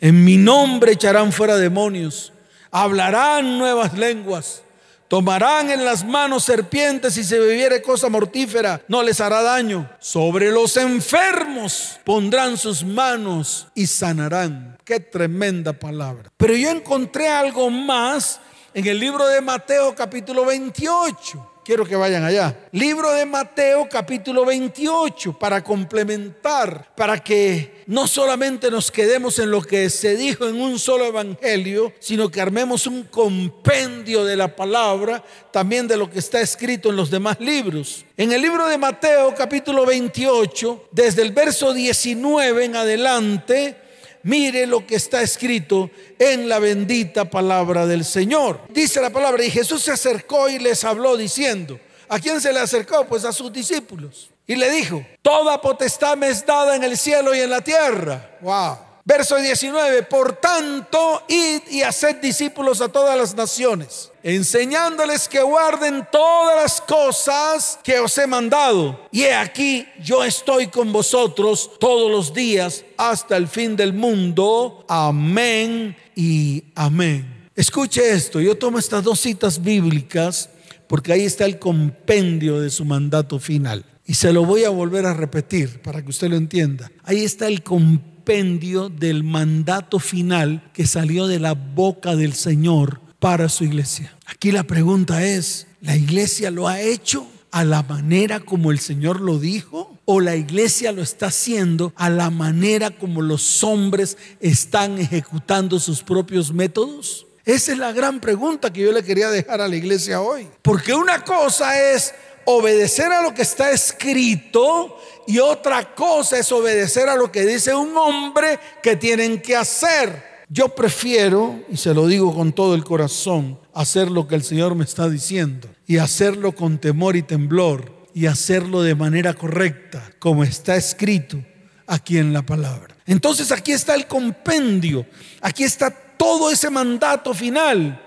En 0.00 0.24
mi 0.24 0.36
nombre 0.36 0.92
echarán 0.92 1.32
fuera 1.32 1.56
demonios 1.56 2.32
hablarán 2.70 3.58
nuevas 3.58 3.94
lenguas, 3.94 4.62
tomarán 5.08 5.70
en 5.70 5.84
las 5.84 6.04
manos 6.04 6.44
serpientes 6.44 7.16
y 7.16 7.24
se 7.24 7.38
bebiere 7.38 7.82
cosa 7.82 8.08
mortífera 8.08 8.82
no 8.88 9.02
les 9.02 9.20
hará 9.20 9.42
daño. 9.42 9.88
Sobre 10.00 10.50
los 10.50 10.76
enfermos 10.76 11.98
pondrán 12.04 12.56
sus 12.56 12.84
manos 12.84 13.68
y 13.74 13.86
sanarán. 13.86 14.78
Qué 14.84 15.00
tremenda 15.00 15.72
palabra. 15.72 16.30
Pero 16.36 16.54
yo 16.54 16.70
encontré 16.70 17.28
algo 17.28 17.70
más 17.70 18.40
en 18.74 18.86
el 18.86 19.00
libro 19.00 19.26
de 19.26 19.40
Mateo 19.40 19.94
capítulo 19.94 20.44
28. 20.44 21.55
Quiero 21.66 21.84
que 21.84 21.96
vayan 21.96 22.22
allá. 22.22 22.56
Libro 22.70 23.10
de 23.10 23.26
Mateo 23.26 23.88
capítulo 23.90 24.44
28 24.44 25.36
para 25.36 25.64
complementar, 25.64 26.94
para 26.94 27.18
que 27.18 27.82
no 27.88 28.06
solamente 28.06 28.70
nos 28.70 28.92
quedemos 28.92 29.40
en 29.40 29.50
lo 29.50 29.60
que 29.62 29.90
se 29.90 30.16
dijo 30.16 30.46
en 30.46 30.60
un 30.60 30.78
solo 30.78 31.06
evangelio, 31.06 31.92
sino 31.98 32.30
que 32.30 32.40
armemos 32.40 32.86
un 32.86 33.02
compendio 33.02 34.24
de 34.24 34.36
la 34.36 34.54
palabra, 34.54 35.24
también 35.50 35.88
de 35.88 35.96
lo 35.96 36.08
que 36.08 36.20
está 36.20 36.40
escrito 36.40 36.90
en 36.90 36.96
los 36.96 37.10
demás 37.10 37.40
libros. 37.40 38.04
En 38.16 38.30
el 38.30 38.42
libro 38.42 38.68
de 38.68 38.78
Mateo 38.78 39.34
capítulo 39.34 39.84
28, 39.84 40.90
desde 40.92 41.22
el 41.22 41.32
verso 41.32 41.72
19 41.74 42.64
en 42.64 42.76
adelante, 42.76 43.85
Mire 44.26 44.66
lo 44.66 44.84
que 44.84 44.96
está 44.96 45.22
escrito 45.22 45.88
en 46.18 46.48
la 46.48 46.58
bendita 46.58 47.30
palabra 47.30 47.86
del 47.86 48.04
Señor. 48.04 48.60
Dice 48.70 49.00
la 49.00 49.10
palabra, 49.10 49.44
y 49.44 49.52
Jesús 49.52 49.84
se 49.84 49.92
acercó 49.92 50.48
y 50.48 50.58
les 50.58 50.82
habló 50.82 51.16
diciendo, 51.16 51.78
¿a 52.08 52.18
quién 52.18 52.40
se 52.40 52.52
le 52.52 52.58
acercó? 52.58 53.06
Pues 53.06 53.24
a 53.24 53.32
sus 53.32 53.52
discípulos. 53.52 54.30
Y 54.44 54.56
le 54.56 54.68
dijo, 54.68 55.06
toda 55.22 55.60
potestad 55.60 56.16
me 56.16 56.26
es 56.26 56.44
dada 56.44 56.74
en 56.74 56.82
el 56.82 56.98
cielo 56.98 57.36
y 57.36 57.38
en 57.38 57.50
la 57.50 57.60
tierra. 57.60 58.36
Wow. 58.40 58.85
Verso 59.08 59.36
19, 59.36 60.02
por 60.02 60.32
tanto, 60.32 61.22
id 61.28 61.62
y 61.70 61.82
haced 61.82 62.16
discípulos 62.16 62.80
a 62.80 62.88
todas 62.88 63.16
las 63.16 63.36
naciones, 63.36 64.10
enseñándoles 64.24 65.28
que 65.28 65.40
guarden 65.42 66.08
todas 66.10 66.60
las 66.60 66.80
cosas 66.80 67.78
que 67.84 68.00
os 68.00 68.18
he 68.18 68.26
mandado. 68.26 69.06
Y 69.12 69.22
he 69.22 69.32
aquí, 69.32 69.86
yo 70.02 70.24
estoy 70.24 70.66
con 70.66 70.92
vosotros 70.92 71.70
todos 71.78 72.10
los 72.10 72.34
días 72.34 72.84
hasta 72.96 73.36
el 73.36 73.46
fin 73.46 73.76
del 73.76 73.92
mundo. 73.92 74.84
Amén 74.88 75.96
y 76.16 76.64
amén. 76.74 77.48
Escuche 77.54 78.10
esto, 78.10 78.40
yo 78.40 78.58
tomo 78.58 78.76
estas 78.76 79.04
dos 79.04 79.20
citas 79.20 79.62
bíblicas 79.62 80.50
porque 80.88 81.12
ahí 81.12 81.24
está 81.24 81.44
el 81.44 81.60
compendio 81.60 82.60
de 82.60 82.70
su 82.70 82.84
mandato 82.84 83.38
final. 83.38 83.84
Y 84.04 84.14
se 84.14 84.32
lo 84.32 84.44
voy 84.44 84.64
a 84.64 84.70
volver 84.70 85.06
a 85.06 85.14
repetir 85.14 85.80
para 85.80 86.02
que 86.02 86.10
usted 86.10 86.28
lo 86.28 86.36
entienda. 86.36 86.90
Ahí 87.04 87.24
está 87.24 87.46
el 87.46 87.62
compendio 87.62 88.15
del 88.26 89.22
mandato 89.22 90.00
final 90.00 90.68
que 90.72 90.84
salió 90.84 91.28
de 91.28 91.38
la 91.38 91.52
boca 91.52 92.16
del 92.16 92.34
Señor 92.34 93.00
para 93.20 93.48
su 93.48 93.62
iglesia. 93.62 94.16
Aquí 94.26 94.50
la 94.50 94.64
pregunta 94.64 95.24
es, 95.24 95.68
¿la 95.80 95.94
iglesia 95.94 96.50
lo 96.50 96.66
ha 96.66 96.80
hecho 96.80 97.24
a 97.52 97.64
la 97.64 97.84
manera 97.84 98.40
como 98.40 98.72
el 98.72 98.80
Señor 98.80 99.20
lo 99.20 99.38
dijo? 99.38 99.96
¿O 100.06 100.20
la 100.20 100.34
iglesia 100.34 100.90
lo 100.90 101.02
está 101.02 101.26
haciendo 101.26 101.92
a 101.94 102.10
la 102.10 102.30
manera 102.30 102.90
como 102.90 103.22
los 103.22 103.62
hombres 103.62 104.18
están 104.40 104.98
ejecutando 104.98 105.78
sus 105.78 106.02
propios 106.02 106.52
métodos? 106.52 107.28
Esa 107.44 107.70
es 107.70 107.78
la 107.78 107.92
gran 107.92 108.18
pregunta 108.18 108.72
que 108.72 108.80
yo 108.80 108.90
le 108.90 109.04
quería 109.04 109.30
dejar 109.30 109.60
a 109.60 109.68
la 109.68 109.76
iglesia 109.76 110.20
hoy. 110.20 110.48
Porque 110.62 110.94
una 110.94 111.22
cosa 111.22 111.80
es 111.92 112.12
obedecer 112.44 113.12
a 113.12 113.22
lo 113.22 113.34
que 113.34 113.42
está 113.42 113.70
escrito 113.70 114.96
y 115.26 115.38
otra 115.38 115.94
cosa 115.94 116.38
es 116.38 116.50
obedecer 116.52 117.08
a 117.08 117.16
lo 117.16 117.30
que 117.30 117.44
dice 117.44 117.74
un 117.74 117.96
hombre 117.96 118.58
que 118.82 118.96
tienen 118.96 119.40
que 119.40 119.56
hacer. 119.56 120.36
Yo 120.48 120.68
prefiero, 120.68 121.60
y 121.68 121.76
se 121.76 121.92
lo 121.92 122.06
digo 122.06 122.32
con 122.34 122.52
todo 122.52 122.74
el 122.74 122.84
corazón, 122.84 123.58
hacer 123.74 124.10
lo 124.10 124.28
que 124.28 124.36
el 124.36 124.44
Señor 124.44 124.74
me 124.76 124.84
está 124.84 125.08
diciendo 125.08 125.68
y 125.86 125.98
hacerlo 125.98 126.52
con 126.52 126.78
temor 126.78 127.16
y 127.16 127.22
temblor 127.22 127.92
y 128.14 128.26
hacerlo 128.26 128.82
de 128.82 128.94
manera 128.94 129.34
correcta, 129.34 130.12
como 130.18 130.44
está 130.44 130.76
escrito 130.76 131.38
aquí 131.86 132.18
en 132.18 132.32
la 132.32 132.42
palabra. 132.42 132.96
Entonces 133.06 133.50
aquí 133.50 133.72
está 133.72 133.94
el 133.94 134.06
compendio, 134.06 135.06
aquí 135.40 135.64
está 135.64 135.90
todo 135.90 136.50
ese 136.50 136.70
mandato 136.70 137.34
final 137.34 138.05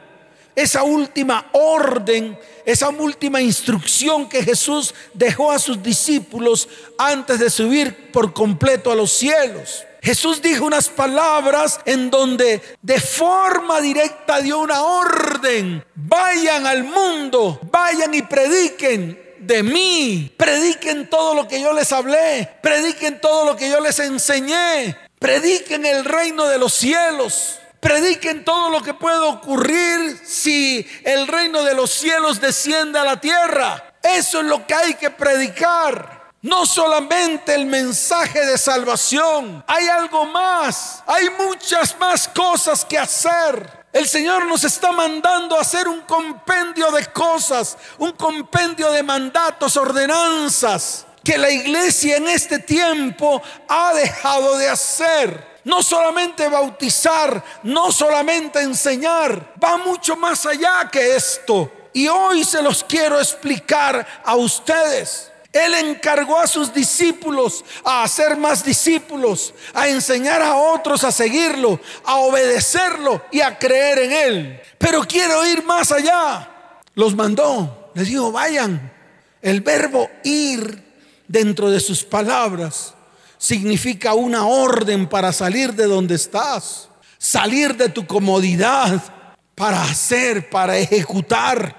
esa 0.61 0.83
última 0.83 1.49
orden, 1.53 2.37
esa 2.65 2.89
última 2.89 3.41
instrucción 3.41 4.27
que 4.27 4.43
Jesús 4.43 4.93
dejó 5.13 5.51
a 5.51 5.59
sus 5.59 5.81
discípulos 5.81 6.67
antes 6.97 7.39
de 7.39 7.49
subir 7.49 8.11
por 8.11 8.33
completo 8.33 8.91
a 8.91 8.95
los 8.95 9.11
cielos. 9.11 9.85
Jesús 10.01 10.41
dijo 10.41 10.65
unas 10.65 10.87
palabras 10.87 11.79
en 11.85 12.09
donde 12.09 12.61
de 12.81 12.99
forma 12.99 13.81
directa 13.81 14.41
dio 14.41 14.59
una 14.59 14.81
orden. 14.81 15.83
Vayan 15.95 16.65
al 16.65 16.83
mundo, 16.83 17.59
vayan 17.69 18.13
y 18.13 18.21
prediquen 18.21 19.19
de 19.39 19.63
mí. 19.63 20.31
Prediquen 20.37 21.09
todo 21.09 21.33
lo 21.35 21.47
que 21.47 21.61
yo 21.61 21.73
les 21.73 21.91
hablé. 21.91 22.49
Prediquen 22.61 23.19
todo 23.19 23.45
lo 23.45 23.55
que 23.57 23.69
yo 23.69 23.81
les 23.81 23.99
enseñé. 23.99 24.95
Prediquen 25.19 25.85
el 25.85 26.05
reino 26.05 26.47
de 26.47 26.57
los 26.57 26.73
cielos. 26.73 27.59
Prediquen 27.79 28.43
todo 28.43 28.69
lo 28.69 28.81
que 28.81 28.93
puede 28.93 29.19
ocurrir 29.19 30.19
si 30.25 30.85
el 31.03 31.27
reino 31.27 31.63
de 31.63 31.73
los 31.73 31.91
cielos 31.91 32.41
desciende 32.41 32.99
a 32.99 33.05
la 33.05 33.21
tierra. 33.21 33.93
Eso 34.03 34.39
es 34.39 34.45
lo 34.45 34.65
que 34.67 34.73
hay 34.73 34.93
que 34.95 35.09
predicar. 35.09 36.19
No 36.41 36.65
solamente 36.65 37.53
el 37.53 37.65
mensaje 37.65 38.45
de 38.45 38.57
salvación, 38.57 39.63
hay 39.67 39.87
algo 39.87 40.25
más, 40.25 41.03
hay 41.05 41.29
muchas 41.31 41.97
más 41.99 42.29
cosas 42.29 42.85
que 42.85 42.97
hacer. 42.97 43.79
El 43.91 44.07
Señor 44.07 44.45
nos 44.45 44.63
está 44.63 44.91
mandando 44.91 45.57
a 45.57 45.61
hacer 45.61 45.87
un 45.87 46.01
compendio 46.01 46.91
de 46.91 47.05
cosas, 47.07 47.77
un 47.97 48.11
compendio 48.13 48.91
de 48.91 49.03
mandatos, 49.03 49.75
ordenanzas, 49.75 51.05
que 51.23 51.37
la 51.37 51.49
iglesia 51.49 52.17
en 52.17 52.27
este 52.29 52.59
tiempo 52.59 53.41
ha 53.67 53.93
dejado 53.93 54.57
de 54.57 54.69
hacer. 54.69 55.48
No 55.69 55.83
solamente 55.83 56.49
bautizar, 56.49 57.43
no 57.61 57.91
solamente 57.91 58.59
enseñar, 58.59 59.53
va 59.63 59.77
mucho 59.77 60.15
más 60.15 60.47
allá 60.47 60.89
que 60.91 61.15
esto. 61.15 61.71
Y 61.93 62.07
hoy 62.07 62.43
se 62.43 62.63
los 62.63 62.83
quiero 62.83 63.19
explicar 63.19 64.23
a 64.25 64.35
ustedes. 64.35 65.31
Él 65.53 65.75
encargó 65.75 66.39
a 66.39 66.47
sus 66.47 66.73
discípulos 66.73 67.63
a 67.83 68.01
hacer 68.01 68.35
más 68.35 68.63
discípulos, 68.65 69.53
a 69.75 69.87
enseñar 69.87 70.41
a 70.41 70.55
otros 70.55 71.03
a 71.03 71.11
seguirlo, 71.11 71.79
a 72.03 72.15
obedecerlo 72.17 73.21
y 73.31 73.41
a 73.41 73.59
creer 73.59 73.99
en 73.99 74.11
Él. 74.11 74.61
Pero 74.79 75.01
quiero 75.03 75.45
ir 75.45 75.63
más 75.65 75.91
allá. 75.91 76.49
Los 76.95 77.15
mandó, 77.15 77.91
les 77.93 78.07
dijo, 78.07 78.31
vayan. 78.31 78.91
El 79.39 79.61
verbo 79.61 80.09
ir 80.23 80.83
dentro 81.27 81.69
de 81.69 81.79
sus 81.79 82.03
palabras 82.03 82.95
significa 83.39 84.13
una 84.13 84.45
orden 84.45 85.07
para 85.07 85.33
salir 85.33 85.73
de 85.73 85.85
donde 85.85 86.15
estás, 86.15 86.89
salir 87.17 87.75
de 87.75 87.89
tu 87.89 88.05
comodidad, 88.05 89.01
para 89.55 89.81
hacer, 89.81 90.49
para 90.49 90.77
ejecutar, 90.77 91.75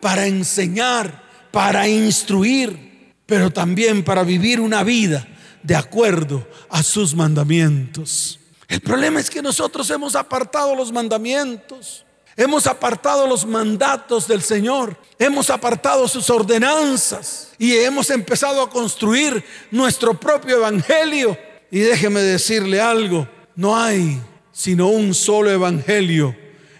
para 0.00 0.26
enseñar, 0.26 1.22
para 1.50 1.88
instruir, 1.88 3.14
pero 3.26 3.50
también 3.50 4.04
para 4.04 4.24
vivir 4.24 4.60
una 4.60 4.82
vida 4.82 5.26
de 5.62 5.76
acuerdo 5.76 6.46
a 6.68 6.82
sus 6.82 7.14
mandamientos. 7.14 8.38
El 8.68 8.80
problema 8.80 9.20
es 9.20 9.30
que 9.30 9.40
nosotros 9.40 9.88
hemos 9.90 10.16
apartado 10.16 10.74
los 10.74 10.92
mandamientos, 10.92 12.04
hemos 12.36 12.66
apartado 12.66 13.26
los 13.26 13.46
mandatos 13.46 14.26
del 14.28 14.42
Señor, 14.42 14.96
hemos 15.18 15.50
apartado 15.50 16.08
sus 16.08 16.28
ordenanzas 16.30 17.52
y 17.58 17.74
hemos 17.76 18.10
empezado 18.10 18.62
a 18.62 18.70
construir 18.70 19.44
nuestro 19.70 20.18
propio 20.18 20.56
evangelio. 20.56 21.36
Y 21.70 21.80
déjeme 21.80 22.20
decirle 22.20 22.80
algo, 22.80 23.28
no 23.56 23.76
hay 23.76 24.20
sino 24.52 24.88
un 24.88 25.14
solo 25.14 25.50
evangelio 25.50 26.36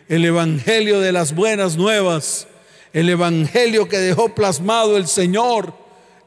el 0.08 0.24
Evangelio 0.24 1.00
de 1.00 1.12
las 1.12 1.34
buenas 1.34 1.76
nuevas, 1.76 2.46
el 2.92 3.08
Evangelio 3.08 3.88
que 3.88 3.98
dejó 3.98 4.34
plasmado 4.34 4.96
el 4.96 5.06
Señor 5.06 5.74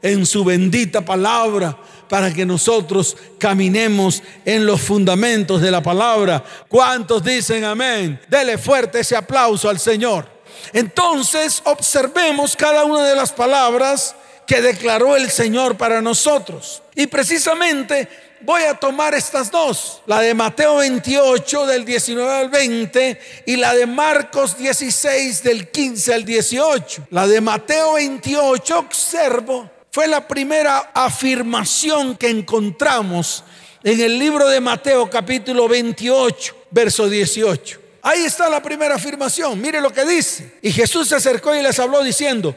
en 0.02 0.26
su 0.26 0.44
bendita 0.44 1.04
palabra 1.04 1.78
para 2.08 2.32
que 2.32 2.46
nosotros 2.46 3.16
caminemos 3.38 4.22
en 4.44 4.66
los 4.66 4.80
fundamentos 4.80 5.60
de 5.60 5.70
la 5.70 5.82
palabra. 5.82 6.42
¿Cuántos 6.68 7.22
dicen 7.22 7.64
amén? 7.64 8.20
Dele 8.28 8.58
fuerte 8.58 9.00
ese 9.00 9.16
aplauso 9.16 9.68
al 9.68 9.78
Señor. 9.78 10.28
Entonces 10.72 11.60
observemos 11.64 12.56
cada 12.56 12.84
una 12.84 13.04
de 13.04 13.14
las 13.14 13.32
palabras 13.32 14.14
que 14.46 14.62
declaró 14.62 15.14
el 15.14 15.30
Señor 15.30 15.76
para 15.76 16.00
nosotros. 16.00 16.82
Y 16.94 17.06
precisamente 17.06 18.08
voy 18.40 18.62
a 18.62 18.74
tomar 18.74 19.14
estas 19.14 19.50
dos, 19.50 20.00
la 20.06 20.20
de 20.20 20.34
Mateo 20.34 20.76
28 20.76 21.66
del 21.66 21.84
19 21.84 22.32
al 22.32 22.48
20 22.48 23.20
y 23.46 23.56
la 23.56 23.74
de 23.74 23.86
Marcos 23.86 24.56
16 24.56 25.42
del 25.42 25.68
15 25.68 26.14
al 26.14 26.24
18. 26.24 27.08
La 27.10 27.26
de 27.26 27.40
Mateo 27.40 27.94
28, 27.94 28.78
observo, 28.78 29.70
fue 29.90 30.06
la 30.06 30.26
primera 30.26 30.90
afirmación 30.94 32.16
que 32.16 32.28
encontramos 32.28 33.44
en 33.82 34.00
el 34.00 34.18
libro 34.18 34.48
de 34.48 34.60
Mateo 34.60 35.08
capítulo 35.08 35.68
28, 35.68 36.66
verso 36.70 37.08
18. 37.08 37.80
Ahí 38.02 38.24
está 38.24 38.48
la 38.48 38.62
primera 38.62 38.94
afirmación, 38.94 39.60
mire 39.60 39.80
lo 39.80 39.92
que 39.92 40.04
dice. 40.04 40.58
Y 40.62 40.72
Jesús 40.72 41.08
se 41.08 41.16
acercó 41.16 41.54
y 41.54 41.62
les 41.62 41.78
habló 41.78 42.02
diciendo, 42.02 42.54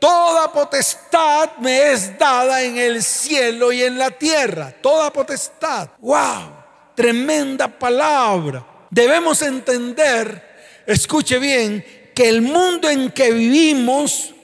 Toda 0.00 0.50
potestad 0.50 1.50
me 1.58 1.92
es 1.92 2.18
dada 2.18 2.62
en 2.62 2.78
el 2.78 3.02
cielo 3.02 3.70
y 3.70 3.82
en 3.82 3.98
la 3.98 4.10
tierra. 4.10 4.74
Toda 4.80 5.12
potestad. 5.12 5.90
¡Wow! 5.98 6.54
Tremenda 6.94 7.68
palabra. 7.68 8.66
Debemos 8.88 9.42
entender, 9.42 10.82
escuche 10.86 11.38
bien, 11.38 11.84
que 12.14 12.30
el 12.30 12.40
mundo 12.40 12.88
en 12.88 13.10
que 13.10 13.30
vivimos 13.30 14.34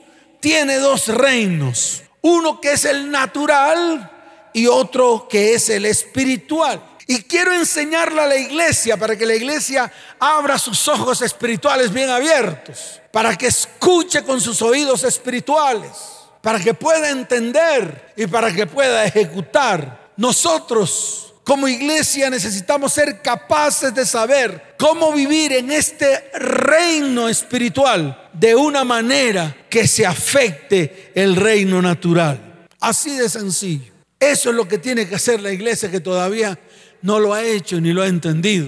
tiene 0.40 0.76
dos 0.76 1.08
reinos. 1.08 2.02
Uno 2.26 2.60
que 2.60 2.72
es 2.72 2.84
el 2.84 3.08
natural 3.08 4.10
y 4.52 4.66
otro 4.66 5.28
que 5.30 5.54
es 5.54 5.68
el 5.68 5.86
espiritual. 5.86 6.82
Y 7.06 7.22
quiero 7.22 7.52
enseñarle 7.52 8.20
a 8.20 8.26
la 8.26 8.36
iglesia 8.36 8.96
para 8.96 9.16
que 9.16 9.24
la 9.24 9.36
iglesia 9.36 9.92
abra 10.18 10.58
sus 10.58 10.88
ojos 10.88 11.22
espirituales 11.22 11.92
bien 11.92 12.10
abiertos, 12.10 13.00
para 13.12 13.38
que 13.38 13.46
escuche 13.46 14.24
con 14.24 14.40
sus 14.40 14.60
oídos 14.60 15.04
espirituales, 15.04 15.92
para 16.40 16.58
que 16.58 16.74
pueda 16.74 17.10
entender 17.10 18.12
y 18.16 18.26
para 18.26 18.52
que 18.52 18.66
pueda 18.66 19.04
ejecutar. 19.04 20.10
Nosotros 20.16 21.25
como 21.46 21.68
iglesia 21.68 22.28
necesitamos 22.28 22.92
ser 22.92 23.22
capaces 23.22 23.94
de 23.94 24.04
saber 24.04 24.74
cómo 24.76 25.12
vivir 25.12 25.52
en 25.52 25.70
este 25.70 26.28
reino 26.40 27.28
espiritual 27.28 28.30
de 28.32 28.56
una 28.56 28.82
manera 28.82 29.56
que 29.70 29.86
se 29.86 30.04
afecte 30.04 31.12
el 31.14 31.36
reino 31.36 31.80
natural. 31.80 32.66
Así 32.80 33.16
de 33.16 33.28
sencillo. 33.28 33.92
Eso 34.18 34.50
es 34.50 34.56
lo 34.56 34.66
que 34.66 34.78
tiene 34.78 35.08
que 35.08 35.14
hacer 35.14 35.40
la 35.40 35.52
iglesia 35.52 35.88
que 35.88 36.00
todavía 36.00 36.58
no 37.02 37.20
lo 37.20 37.32
ha 37.32 37.44
hecho 37.44 37.80
ni 37.80 37.92
lo 37.92 38.02
ha 38.02 38.08
entendido. 38.08 38.66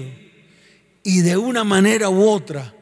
Y 1.03 1.19
de 1.19 1.35
una 1.35 1.65
manera 1.65 2.09
u 2.09 2.29
otra, 2.29 2.73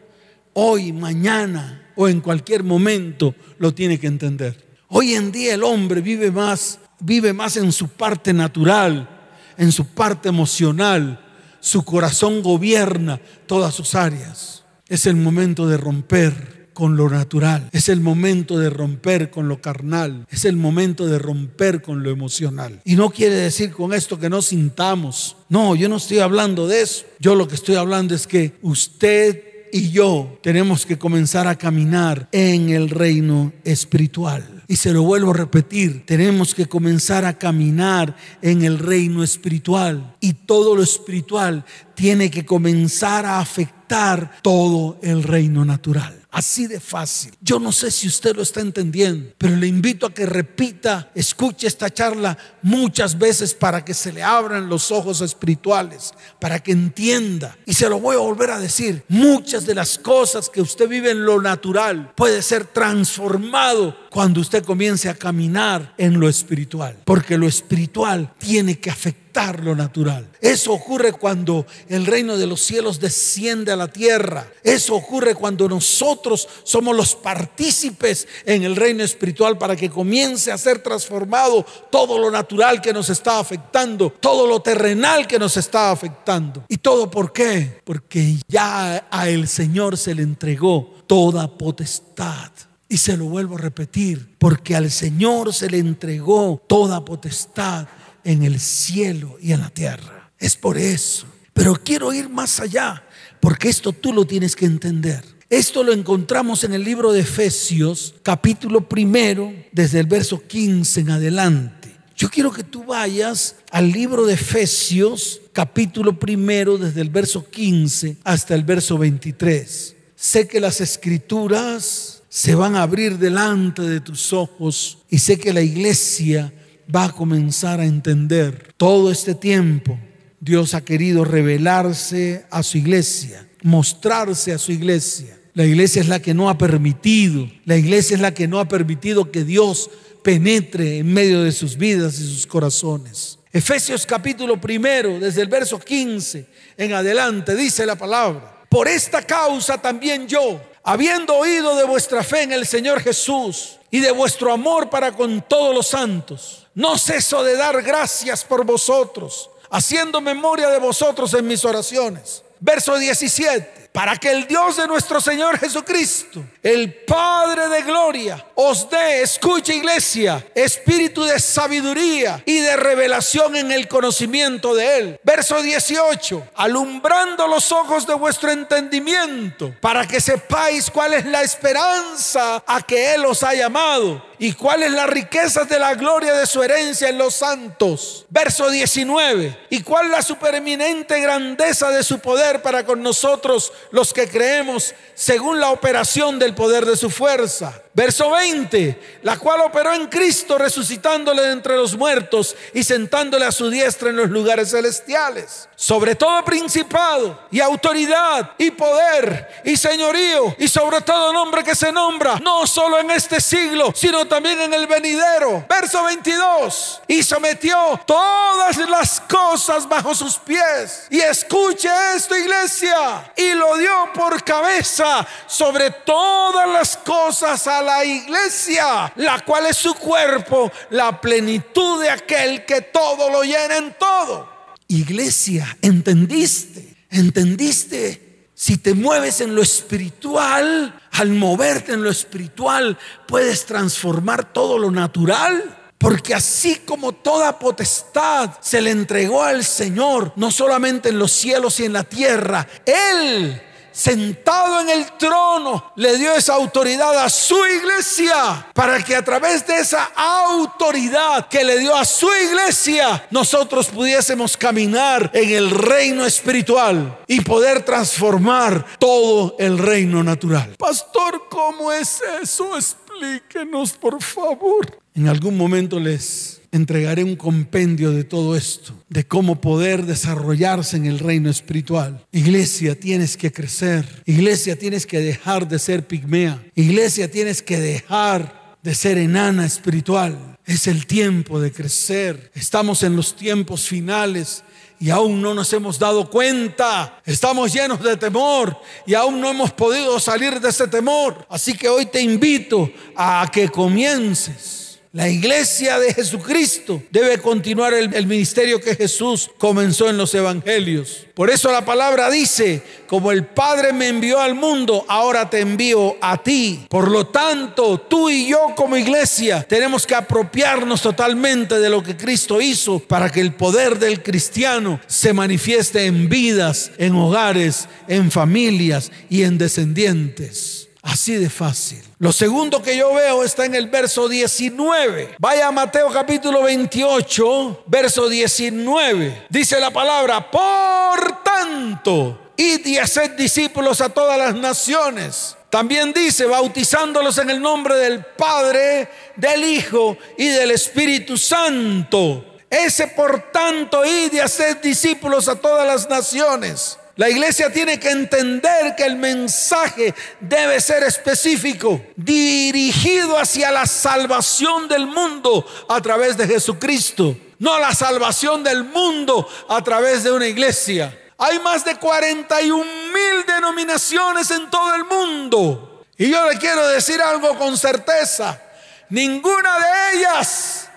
hoy, 0.54 0.94
mañana 0.94 1.92
o 1.96 2.08
en 2.08 2.22
cualquier 2.22 2.64
momento 2.64 3.34
lo 3.58 3.74
tiene 3.74 4.00
que 4.00 4.06
entender. 4.06 4.64
Hoy 4.90 5.16
en 5.16 5.32
día 5.32 5.56
el 5.56 5.64
hombre 5.64 6.02
vive 6.02 6.30
más, 6.30 6.78
vive 7.00 7.34
más 7.34 7.58
en 7.58 7.72
su 7.72 7.88
parte 7.88 8.32
natural, 8.32 9.17
en 9.58 9.72
su 9.72 9.86
parte 9.86 10.30
emocional. 10.30 11.20
Su 11.60 11.84
corazón 11.84 12.42
gobierna 12.42 13.20
todas 13.46 13.74
sus 13.74 13.96
áreas. 13.96 14.64
Es 14.88 15.06
el 15.06 15.16
momento 15.16 15.68
de 15.68 15.78
romper 15.78 16.58
con 16.78 16.96
lo 16.96 17.10
natural. 17.10 17.70
Es 17.72 17.90
el 17.90 18.02
momento 18.02 18.60
de 18.60 18.70
romper 18.70 19.32
con 19.32 19.48
lo 19.48 19.60
carnal. 19.60 20.28
Es 20.30 20.46
el 20.46 20.56
momento 20.56 21.08
de 21.08 21.18
romper 21.18 21.82
con 21.82 22.04
lo 22.04 22.12
emocional. 22.12 22.82
Y 22.86 22.96
no 22.96 23.10
quiere 23.10 23.34
decir 23.34 23.72
con 23.72 23.94
esto 23.94 24.20
que 24.20 24.30
no 24.30 24.44
sintamos. 24.44 25.38
No, 25.50 25.76
yo 25.76 25.90
no 25.90 25.98
estoy 25.98 26.20
hablando 26.20 26.68
de 26.68 26.84
eso. 26.84 27.06
Yo 27.20 27.34
lo 27.34 27.48
que 27.48 27.56
estoy 27.56 27.76
hablando 27.76 28.14
es 28.14 28.28
que 28.28 28.54
usted 28.62 29.42
y 29.74 29.90
yo 29.90 30.40
tenemos 30.44 30.86
que 30.86 30.98
comenzar 30.98 31.48
a 31.48 31.58
caminar 31.58 32.30
en 32.32 32.70
el 32.70 32.90
reino 32.90 33.52
espiritual. 33.64 34.57
Y 34.68 34.76
se 34.76 34.92
lo 34.92 35.04
vuelvo 35.04 35.32
a 35.32 35.36
repetir, 35.36 36.06
tenemos 36.06 36.54
que 36.54 36.66
comenzar 36.66 37.24
a 37.24 37.38
caminar 37.38 38.18
en 38.42 38.64
el 38.64 38.80
reino 38.80 39.24
espiritual. 39.24 40.16
Y 40.20 40.34
todo 40.34 40.76
lo 40.76 40.84
espiritual 40.84 41.64
tiene 41.96 42.30
que 42.30 42.46
comenzar 42.46 43.26
a 43.26 43.40
afectar 43.40 44.42
todo 44.42 45.00
el 45.02 45.24
reino 45.24 45.64
natural. 45.64 46.27
Así 46.38 46.68
de 46.68 46.80
fácil. 46.80 47.34
Yo 47.42 47.58
no 47.58 47.72
sé 47.72 47.90
si 47.90 48.08
usted 48.08 48.36
lo 48.36 48.44
está 48.44 48.62
entendiendo, 48.62 49.34
pero 49.40 49.56
le 49.56 49.66
invito 49.66 50.06
a 50.06 50.14
que 50.14 50.28
repita, 50.28 51.10
escuche 51.16 51.66
esta 51.66 51.92
charla 51.92 52.38
muchas 52.62 53.18
veces 53.18 53.56
para 53.56 53.84
que 53.84 53.96
se 53.96 54.14
le 54.14 54.22
abran 54.22 54.70
los 54.70 54.92
ojos 54.92 55.22
espirituales, 55.22 56.14
para 56.40 56.60
que 56.60 56.74
entienda. 56.74 57.58
Y 57.66 57.74
se 57.74 57.90
lo 57.90 58.00
voy 58.00 58.18
a 58.18 58.20
volver 58.20 58.52
a 58.52 58.60
decir, 58.60 59.04
muchas 59.08 59.66
de 59.66 59.74
las 59.74 59.98
cosas 59.98 60.48
que 60.48 60.62
usted 60.62 60.88
vive 60.88 61.10
en 61.10 61.26
lo 61.26 61.42
natural 61.42 62.14
puede 62.16 62.44
ser 62.44 62.66
transformado 62.66 63.98
cuando 64.12 64.40
usted 64.40 64.64
comience 64.64 65.10
a 65.10 65.16
caminar 65.16 65.96
en 65.98 66.20
lo 66.20 66.30
espiritual, 66.30 67.00
porque 67.04 67.40
lo 67.40 67.48
espiritual 67.48 68.32
tiene 68.38 68.80
que 68.80 68.92
afectar 68.92 69.27
lo 69.38 69.76
natural. 69.76 70.28
Eso 70.42 70.74
ocurre 70.74 71.14
cuando 71.14 71.66
el 71.90 72.06
reino 72.06 72.38
de 72.38 72.48
los 72.48 72.62
cielos 72.62 73.00
desciende 73.00 73.72
a 73.72 73.76
la 73.76 73.88
tierra. 73.88 74.52
Eso 74.64 74.96
ocurre 74.96 75.36
cuando 75.36 75.70
nosotros 75.70 76.48
somos 76.64 76.96
los 76.96 77.16
partícipes 77.16 78.28
en 78.46 78.64
el 78.64 78.76
reino 78.76 79.04
espiritual 79.04 79.58
para 79.58 79.76
que 79.76 79.92
comience 79.92 80.52
a 80.52 80.58
ser 80.58 80.80
transformado 80.80 81.64
todo 81.92 82.18
lo 82.18 82.32
natural 82.32 82.82
que 82.82 82.94
nos 82.94 83.10
está 83.10 83.40
afectando, 83.40 84.10
todo 84.20 84.48
lo 84.48 84.60
terrenal 84.60 85.28
que 85.28 85.38
nos 85.38 85.56
está 85.56 85.92
afectando. 85.92 86.66
¿Y 86.68 86.78
todo 86.78 87.10
por 87.10 87.32
qué? 87.32 87.82
Porque 87.84 88.38
ya 88.48 89.08
a 89.10 89.30
el 89.30 89.48
Señor 89.48 89.98
se 89.98 90.16
le 90.16 90.24
entregó 90.24 90.96
toda 91.06 91.48
potestad. 91.48 92.52
Y 92.90 92.98
se 92.98 93.18
lo 93.18 93.26
vuelvo 93.26 93.56
a 93.56 93.60
repetir, 93.60 94.36
porque 94.40 94.74
al 94.74 94.90
Señor 94.90 95.54
se 95.54 95.70
le 95.70 95.78
entregó 95.78 96.64
toda 96.68 97.04
potestad 97.04 97.86
en 98.28 98.44
el 98.44 98.60
cielo 98.60 99.38
y 99.42 99.54
en 99.54 99.62
la 99.62 99.70
tierra. 99.70 100.32
Es 100.38 100.58
por 100.58 100.78
eso. 100.78 101.26
Pero 101.54 101.76
quiero 101.82 102.12
ir 102.12 102.28
más 102.28 102.60
allá, 102.60 103.04
porque 103.40 103.70
esto 103.70 103.94
tú 103.94 104.12
lo 104.12 104.28
tienes 104.28 104.54
que 104.54 104.66
entender. 104.66 105.24
Esto 105.50 105.82
lo 105.82 105.94
encontramos 105.94 106.66
en 106.66 106.74
el 106.74 106.84
libro 106.84 107.14
de 107.14 107.22
Efesios, 107.22 108.16
capítulo 108.24 108.90
primero, 108.90 109.54
desde 109.72 110.02
el 110.02 110.08
verso 110.08 110.46
15 110.46 111.00
en 111.00 111.10
adelante. 111.10 111.96
Yo 112.18 112.30
quiero 112.30 112.52
que 112.52 112.66
tú 112.66 112.84
vayas 112.84 113.56
al 113.72 113.92
libro 113.92 114.26
de 114.26 114.34
Efesios, 114.34 115.40
capítulo 115.54 116.20
primero, 116.20 116.78
desde 116.78 117.00
el 117.00 117.10
verso 117.10 117.50
15 117.50 118.18
hasta 118.26 118.56
el 118.56 118.64
verso 118.64 118.98
23. 118.98 119.96
Sé 120.18 120.48
que 120.50 120.60
las 120.60 120.82
escrituras 120.82 122.24
se 122.28 122.56
van 122.56 122.76
a 122.76 122.82
abrir 122.82 123.18
delante 123.18 123.84
de 123.84 124.02
tus 124.02 124.34
ojos 124.34 124.98
y 125.10 125.20
sé 125.20 125.40
que 125.40 125.54
la 125.54 125.62
iglesia 125.62 126.52
va 126.94 127.06
a 127.06 127.12
comenzar 127.12 127.80
a 127.80 127.86
entender. 127.86 128.74
Todo 128.78 129.12
este 129.12 129.36
tiempo 129.36 129.98
Dios 130.40 130.74
ha 130.74 130.82
querido 130.82 131.26
revelarse 131.26 132.46
a 132.50 132.64
su 132.64 132.78
iglesia, 132.78 133.48
mostrarse 133.64 134.54
a 134.54 134.58
su 134.58 134.72
iglesia. 134.72 135.38
La 135.54 135.66
iglesia 135.66 136.02
es 136.02 136.08
la 136.08 136.22
que 136.22 136.34
no 136.34 136.50
ha 136.50 136.58
permitido, 136.58 137.50
la 137.66 137.76
iglesia 137.76 138.16
es 138.16 138.22
la 138.22 138.34
que 138.34 138.48
no 138.48 138.60
ha 138.60 138.68
permitido 138.68 139.32
que 139.32 139.44
Dios 139.44 139.90
penetre 140.24 141.00
en 141.00 141.12
medio 141.12 141.44
de 141.44 141.52
sus 141.52 141.78
vidas 141.78 142.20
y 142.20 142.32
sus 142.32 142.46
corazones. 142.46 143.40
Efesios 143.52 144.06
capítulo 144.06 144.62
primero, 144.62 145.20
desde 145.20 145.42
el 145.42 145.48
verso 145.48 145.80
15 145.80 146.46
en 146.78 146.94
adelante, 146.94 147.56
dice 147.56 147.86
la 147.86 147.96
palabra. 147.96 148.66
Por 148.70 148.88
esta 148.88 149.24
causa 149.24 149.82
también 149.82 150.28
yo, 150.28 150.62
habiendo 150.84 151.34
oído 151.36 151.76
de 151.76 151.86
vuestra 151.86 152.24
fe 152.24 152.44
en 152.44 152.52
el 152.52 152.68
Señor 152.68 153.02
Jesús 153.02 153.80
y 153.90 154.00
de 154.00 154.12
vuestro 154.12 154.54
amor 154.54 154.90
para 154.90 155.14
con 155.14 155.44
todos 155.48 155.74
los 155.74 155.88
santos, 155.88 156.67
no 156.78 156.96
ceso 156.96 157.44
de 157.44 157.58
dar 157.58 157.82
gracias 157.82 158.46
por 158.46 158.64
vosotros, 158.64 159.50
haciendo 159.72 160.22
memoria 160.22 160.70
de 160.70 160.78
vosotros 160.78 161.34
en 161.34 161.48
mis 161.48 161.66
oraciones. 161.66 162.44
Verso 162.60 162.96
17 162.98 163.88
para 163.98 164.16
que 164.16 164.30
el 164.30 164.46
Dios 164.46 164.78
de 164.78 164.86
nuestro 164.86 165.20
Señor 165.20 165.58
Jesucristo, 165.58 166.44
el 166.62 166.94
Padre 166.94 167.68
de 167.68 167.82
gloria, 167.82 168.46
os 168.54 168.88
dé, 168.88 169.24
escucha 169.24 169.74
iglesia, 169.74 170.46
espíritu 170.54 171.24
de 171.24 171.40
sabiduría 171.40 172.44
y 172.46 172.60
de 172.60 172.76
revelación 172.78 173.56
en 173.56 173.72
el 173.72 173.88
conocimiento 173.88 174.76
de 174.76 175.00
Él. 175.00 175.20
Verso 175.24 175.64
18, 175.64 176.50
alumbrando 176.54 177.48
los 177.48 177.72
ojos 177.72 178.06
de 178.06 178.14
vuestro 178.14 178.52
entendimiento, 178.52 179.74
para 179.82 180.08
que 180.08 180.22
sepáis 180.22 180.92
cuál 180.92 181.16
es 181.16 181.26
la 181.26 181.42
esperanza 181.42 182.64
a 182.68 182.84
que 182.84 183.16
Él 183.16 183.26
os 183.26 183.42
ha 183.42 183.56
llamado 183.56 184.27
y 184.40 184.54
cuál 184.54 184.84
es 184.84 184.92
la 184.92 185.08
riqueza 185.08 185.66
de 185.66 185.80
la 185.80 185.96
gloria 185.96 186.34
de 186.34 186.46
su 186.46 186.62
herencia 186.62 187.10
en 187.10 187.18
los 187.18 187.36
santos. 187.36 188.26
Verso 188.30 188.70
19, 188.70 189.58
y 189.70 189.82
cuál 189.82 190.12
la 190.12 190.22
supereminente 190.22 191.20
grandeza 191.20 191.90
de 191.90 192.04
su 192.04 192.20
poder 192.20 192.62
para 192.62 192.86
con 192.86 193.02
nosotros 193.02 193.74
los 193.92 194.14
que 194.14 194.28
creemos 194.28 194.94
según 195.16 195.60
la 195.60 195.72
operación 195.72 196.40
del 196.40 196.54
poder 196.54 196.86
de 196.86 196.98
su 196.98 197.10
fuerza. 197.10 197.82
Verso 197.98 198.30
20, 198.30 199.20
la 199.24 199.40
cual 199.40 199.62
operó 199.62 199.92
en 199.92 200.06
Cristo 200.06 200.56
resucitándole 200.56 201.42
de 201.42 201.52
entre 201.52 201.76
los 201.76 201.98
muertos 201.98 202.56
y 202.72 202.84
sentándole 202.84 203.44
a 203.44 203.52
su 203.52 203.72
diestra 203.72 204.12
en 204.12 204.18
los 204.18 204.30
lugares 204.30 204.70
celestiales. 204.70 205.68
Sobre 205.76 206.14
todo 206.14 206.46
principado 206.46 207.40
y 207.50 207.60
autoridad 207.60 208.52
y 208.60 208.70
poder 208.70 209.62
y 209.64 209.76
señorío 209.76 210.56
y 210.60 210.68
sobre 210.68 211.02
todo 211.02 211.34
nombre 211.34 211.64
que 211.64 211.74
se 211.74 211.92
nombra, 211.92 212.38
no 212.40 212.68
solo 212.68 213.00
en 213.00 213.10
este 213.10 213.42
siglo, 213.42 213.92
sino 213.96 214.28
también 214.28 214.62
en 214.62 214.76
el 214.76 214.86
venidero. 214.86 215.66
Verso 215.68 216.04
22, 216.04 217.02
y 217.08 217.24
sometió 217.24 218.00
todas 218.06 218.78
las 218.78 219.22
cosas 219.22 219.90
bajo 219.90 220.14
sus 220.14 220.38
pies. 220.38 221.08
Y 221.10 221.20
escuche 221.20 221.90
esto 222.16 222.38
iglesia, 222.38 223.32
y 223.36 223.54
lo 223.54 223.76
dio 223.76 224.14
por 224.14 224.44
cabeza 224.44 225.26
sobre 225.48 225.90
todas 225.90 226.70
las 226.70 226.96
cosas 226.98 227.66
a 227.66 227.87
la 227.88 228.04
iglesia, 228.04 229.12
la 229.16 229.40
cual 229.46 229.66
es 229.68 229.78
su 229.78 229.96
cuerpo, 229.96 230.72
la 230.90 231.20
plenitud 231.20 232.02
de 232.02 232.10
aquel 232.10 232.66
que 232.66 232.82
todo 232.82 233.30
lo 233.30 233.44
llena 233.44 233.78
en 233.78 233.96
todo. 233.98 234.50
Iglesia, 234.90 235.78
¿entendiste? 235.82 236.96
¿Entendiste? 237.10 238.50
Si 238.54 238.78
te 238.78 238.94
mueves 238.94 239.40
en 239.40 239.56
lo 239.56 239.62
espiritual, 239.62 241.00
al 241.12 241.30
moverte 241.30 241.94
en 241.94 242.04
lo 242.04 242.10
espiritual, 242.10 242.98
puedes 243.26 243.66
transformar 243.66 244.52
todo 244.52 244.78
lo 244.78 244.92
natural. 244.92 245.74
Porque 245.98 246.36
así 246.36 246.82
como 246.86 247.14
toda 247.14 247.58
potestad 247.58 248.52
se 248.62 248.82
le 248.82 248.92
entregó 248.92 249.42
al 249.42 249.64
Señor, 249.64 250.34
no 250.36 250.52
solamente 250.52 251.10
en 251.10 251.18
los 251.18 251.32
cielos 251.32 251.80
y 251.80 251.86
en 251.86 251.94
la 251.94 252.04
tierra, 252.04 252.68
Él 252.86 253.62
sentado 253.98 254.82
en 254.82 254.90
el 254.90 255.06
trono, 255.18 255.92
le 255.96 256.18
dio 256.18 256.32
esa 256.36 256.54
autoridad 256.54 257.18
a 257.18 257.30
su 257.30 257.58
iglesia 257.66 258.68
para 258.74 259.04
que 259.04 259.16
a 259.16 259.26
través 259.26 259.66
de 259.66 259.80
esa 259.80 260.12
autoridad 260.16 261.48
que 261.48 261.64
le 261.64 261.80
dio 261.80 261.96
a 261.96 262.06
su 262.06 262.30
iglesia, 262.48 263.28
nosotros 263.32 263.88
pudiésemos 263.88 264.56
caminar 264.56 265.32
en 265.34 265.50
el 265.50 265.72
reino 265.72 266.26
espiritual 266.26 267.18
y 267.26 267.42
poder 267.42 267.84
transformar 267.84 268.86
todo 269.00 269.56
el 269.58 269.80
reino 269.80 270.24
natural. 270.24 270.76
Pastor, 270.78 271.48
¿cómo 271.50 271.92
es 271.92 272.22
eso? 272.44 272.78
Explíquenos, 272.78 273.94
por 273.94 274.22
favor. 274.22 275.00
En 275.16 275.28
algún 275.28 275.58
momento 275.58 276.00
les 276.00 276.57
entregaré 276.78 277.24
un 277.24 277.36
compendio 277.36 278.12
de 278.12 278.24
todo 278.24 278.56
esto, 278.56 278.94
de 279.10 279.28
cómo 279.28 279.60
poder 279.60 280.06
desarrollarse 280.06 280.96
en 280.96 281.06
el 281.06 281.20
reino 281.20 281.50
espiritual. 281.50 282.26
Iglesia, 282.32 282.98
tienes 282.98 283.36
que 283.36 283.52
crecer. 283.52 284.24
Iglesia, 284.26 284.78
tienes 284.80 285.06
que 285.06 285.20
dejar 285.20 285.68
de 285.68 285.80
ser 285.80 286.08
pigmea. 286.08 286.64
Iglesia, 286.76 287.30
tienes 287.30 287.62
que 287.62 287.80
dejar 287.80 288.78
de 288.82 288.96
ser 288.96 289.18
enana 289.18 289.66
espiritual. 289.66 290.58
Es 290.66 290.88
el 290.88 291.06
tiempo 291.06 291.60
de 291.60 291.72
crecer. 291.72 292.52
Estamos 292.56 293.04
en 293.04 293.16
los 293.16 293.36
tiempos 293.36 293.88
finales 293.88 294.64
y 295.00 295.10
aún 295.10 295.42
no 295.42 295.54
nos 295.54 295.72
hemos 295.74 296.00
dado 296.00 296.30
cuenta. 296.30 297.22
Estamos 297.26 297.74
llenos 297.74 298.02
de 298.02 298.18
temor 298.18 298.78
y 299.06 299.14
aún 299.14 299.40
no 299.40 299.50
hemos 299.50 299.72
podido 299.72 300.20
salir 300.20 300.60
de 300.60 300.70
ese 300.70 300.88
temor. 300.88 301.46
Así 301.50 301.74
que 301.74 301.90
hoy 301.90 302.06
te 302.06 302.22
invito 302.22 302.90
a 303.16 303.50
que 303.52 303.70
comiences 303.70 304.97
la 305.14 305.30
iglesia 305.30 306.00
de 306.00 306.14
Jesucristo 306.14 307.02
debe 307.10 307.38
continuar 307.40 307.94
el, 307.94 308.28
ministerio 308.28 308.80
que 308.82 308.96
Jesús 308.96 309.50
comenzó 309.58 310.10
en 310.10 310.18
los 310.18 310.34
evangelios. 310.36 311.26
Por 311.34 311.50
eso 311.50 311.72
la 311.72 311.86
palabra 311.86 312.30
dice, 312.30 312.82
como 313.08 313.32
el 313.32 313.46
Padre 313.46 313.94
me 313.94 314.10
envió 314.10 314.40
al 314.40 314.54
mundo, 314.54 315.06
ahora 315.08 315.50
te 315.50 315.62
envío 315.62 316.18
a 316.22 316.44
ti. 316.44 316.86
Por 316.90 317.10
lo 317.10 317.28
tanto, 317.28 318.00
tú 318.00 318.30
y 318.30 318.48
yo 318.48 318.74
como 318.76 318.98
iglesia 318.98 319.66
tenemos 319.68 320.06
que 320.06 320.16
apropiarnos 320.16 321.02
totalmente 321.02 321.80
de 321.80 321.90
lo 321.90 322.04
que 322.04 322.18
Cristo 322.18 322.60
hizo 322.60 323.00
para 323.00 323.32
que 323.32 323.42
el 323.42 323.54
poder 323.54 324.00
del 324.00 324.22
cristiano 324.22 325.00
se 325.08 325.34
manifieste 325.34 326.06
en 326.06 326.28
vidas, 326.28 326.92
en 326.98 327.16
hogares, 327.16 327.88
en 328.08 328.30
familias 328.30 329.12
y 329.30 329.44
en 329.44 329.58
descendientes. 329.58 330.77
Así 331.08 331.36
de 331.36 331.50
fácil. 331.50 332.04
Lo 332.20 332.34
segundo 332.34 332.84
que 332.84 332.98
yo 332.98 333.14
veo 333.14 333.46
está 333.46 333.64
en 333.64 333.76
el 333.76 333.88
verso 333.88 334.28
19. 334.28 335.36
Vaya 335.40 335.70
a 335.70 335.72
Mateo 335.72 336.12
capítulo 336.12 336.64
28, 336.64 337.86
verso 337.88 338.28
19. 338.28 339.46
Dice 339.50 339.80
la 339.80 339.90
palabra, 339.90 340.52
por 340.52 341.44
tanto, 341.44 342.52
id 342.58 342.86
y 342.86 342.98
haced 342.98 343.38
discípulos 343.38 344.02
a 344.02 344.10
todas 344.10 344.38
las 344.38 344.56
naciones. 344.56 345.56
También 345.70 346.12
dice, 346.12 346.46
bautizándolos 346.46 347.38
en 347.38 347.52
el 347.52 347.62
nombre 347.62 347.96
del 347.96 348.26
Padre, 348.26 349.08
del 349.38 349.64
Hijo 349.64 350.18
y 350.38 350.50
del 350.50 350.72
Espíritu 350.72 351.38
Santo. 351.38 352.44
Ese 352.70 353.08
por 353.08 353.50
tanto, 353.54 354.06
id 354.06 354.34
y 354.34 354.40
haced 354.40 354.80
discípulos 354.80 355.48
a 355.48 355.56
todas 355.56 355.88
las 355.88 356.10
naciones 356.10 356.98
la 357.18 357.30
iglesia 357.30 357.74
tiene 357.74 358.00
que 358.00 358.12
entender 358.12 358.96
que 358.96 359.04
el 359.04 359.16
mensaje 359.16 360.14
debe 360.40 360.80
ser 360.80 361.02
específico, 361.04 362.00
dirigido 362.16 363.38
hacia 363.40 363.72
la 363.72 363.88
salvación 363.88 364.88
del 364.88 365.08
mundo 365.08 365.66
a 365.90 366.00
través 366.00 366.38
de 366.38 366.48
Jesucristo, 366.48 367.36
no 367.58 367.80
la 367.80 367.94
salvación 367.96 368.64
del 368.64 368.84
mundo 368.84 369.50
a 369.68 369.84
través 369.84 370.24
de 370.24 370.32
una 370.32 370.46
iglesia. 370.46 371.20
Hay 371.40 371.60
más 371.60 371.84
de 371.84 371.96
41 371.96 372.84
mil 372.86 373.46
denominaciones 373.48 374.52
en 374.52 374.70
todo 374.70 374.94
el 374.94 375.06
mundo. 375.06 376.06
Y 376.18 376.30
yo 376.30 376.50
le 376.50 376.58
quiero 376.58 376.88
decir 376.88 377.20
algo 377.22 377.58
con 377.58 377.78
certeza. 377.78 378.62
Ninguna 379.10 379.80
de 379.80 380.18
ellas 380.18 380.88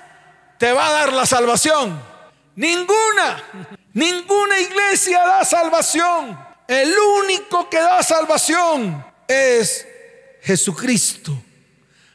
te 0.58 0.72
va 0.72 0.88
a 0.88 0.92
dar 0.92 1.12
la 1.12 1.24
salvación. 1.24 2.02
Ninguna. 2.56 3.42
Ninguna 3.92 4.60
iglesia 4.60 5.18
da 5.24 5.44
salvación. 5.44 6.38
El 6.68 6.94
único 7.22 7.68
que 7.68 7.78
da 7.78 8.02
salvación 8.02 9.04
es 9.26 9.86
Jesucristo. 10.42 11.32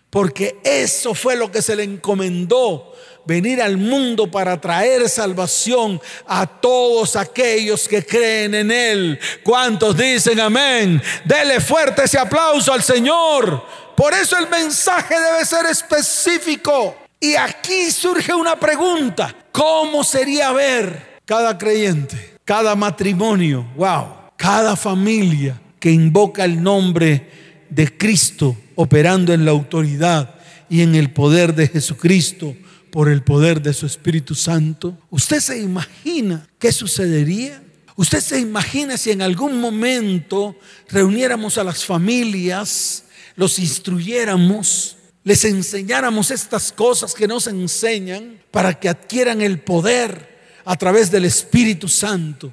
Porque 0.10 0.60
eso 0.64 1.14
fue 1.14 1.36
lo 1.36 1.52
que 1.52 1.62
se 1.62 1.76
le 1.76 1.84
encomendó, 1.84 2.94
venir 3.26 3.62
al 3.62 3.76
mundo 3.76 4.32
para 4.32 4.62
traer 4.62 5.10
salvación 5.10 6.02
a 6.26 6.48
todos 6.48 7.18
aquellos 7.18 7.86
que 7.90 8.06
creen 8.06 8.56
en 8.56 8.72
Él. 8.72 9.20
¿Cuántos 9.44 9.98
dicen 9.98 10.40
amén? 10.40 11.04
Dele 11.26 11.60
fuerte 11.60 12.06
ese 12.06 12.18
aplauso 12.18 12.72
al 12.72 12.82
Señor. 12.82 13.66
Por 13.98 14.14
eso 14.14 14.38
el 14.38 14.48
mensaje 14.48 15.20
debe 15.20 15.44
ser 15.44 15.66
específico. 15.66 16.96
Y 17.20 17.36
aquí 17.36 17.92
surge 17.92 18.34
una 18.34 18.58
pregunta. 18.58 19.36
¿Cómo 19.52 20.02
sería 20.06 20.54
ver 20.54 21.15
cada 21.26 21.58
creyente, 21.58 22.38
cada 22.46 22.76
matrimonio, 22.76 23.68
wow, 23.76 24.06
cada 24.38 24.76
familia 24.76 25.60
que 25.80 25.92
invoca 25.92 26.46
el 26.46 26.62
nombre 26.62 27.30
de 27.70 27.98
Cristo 27.98 28.56
operando 28.76 29.34
en 29.34 29.46
la 29.46 29.52
autoridad 29.52 30.36
y 30.70 30.82
en 30.82 30.96
el 30.96 31.12
poder 31.12 31.54
de 31.56 31.68
Jesucristo 31.68 32.56
por 32.92 33.10
el 33.10 33.24
poder 33.24 33.62
de 33.62 33.74
su 33.74 33.86
Espíritu 33.86 34.36
Santo. 34.36 34.98
¿Usted 35.10 35.40
se 35.40 35.60
imagina 35.60 36.48
qué 36.60 36.72
sucedería? 36.72 37.62
¿Usted 37.96 38.20
se 38.20 38.40
imagina 38.40 38.98
si 38.98 39.12
en 39.12 39.22
algún 39.22 39.60
momento 39.60 40.56
reuniéramos 40.90 41.58
a 41.58 41.64
las 41.64 41.86
familias, 41.86 43.06
los 43.36 43.60
instruyéramos 43.60 44.96
les 45.26 45.44
enseñáramos 45.44 46.30
estas 46.30 46.72
cosas 46.72 47.16
que 47.16 47.28
nos 47.28 47.48
enseñan 47.48 48.40
para 48.52 48.80
que 48.80 48.88
adquieran 48.88 49.42
el 49.42 49.60
poder 49.60 50.35
a 50.66 50.76
través 50.76 51.12
del 51.12 51.26
Espíritu 51.26 51.88
Santo, 51.88 52.52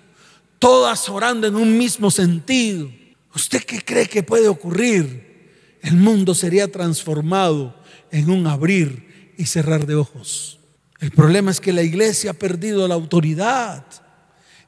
todas 0.58 1.08
orando 1.08 1.46
en 1.46 1.56
un 1.56 1.76
mismo 1.76 2.10
sentido. 2.10 2.90
¿Usted 3.34 3.64
qué 3.64 3.82
cree 3.82 4.06
que 4.06 4.22
puede 4.22 4.48
ocurrir? 4.48 5.32
El 5.80 5.96
mundo 5.96 6.34
sería 6.34 6.70
transformado 6.70 7.74
en 8.10 8.30
un 8.30 8.46
abrir 8.46 9.34
y 9.38 9.46
cerrar 9.46 9.86
de 9.86 9.96
ojos. 9.96 10.60
El 11.00 11.10
problema 11.10 11.50
es 11.50 11.60
que 11.60 11.72
la 11.72 11.82
iglesia 11.82 12.30
ha 12.30 12.34
perdido 12.34 12.86
la 12.86 12.94
autoridad. 12.94 13.84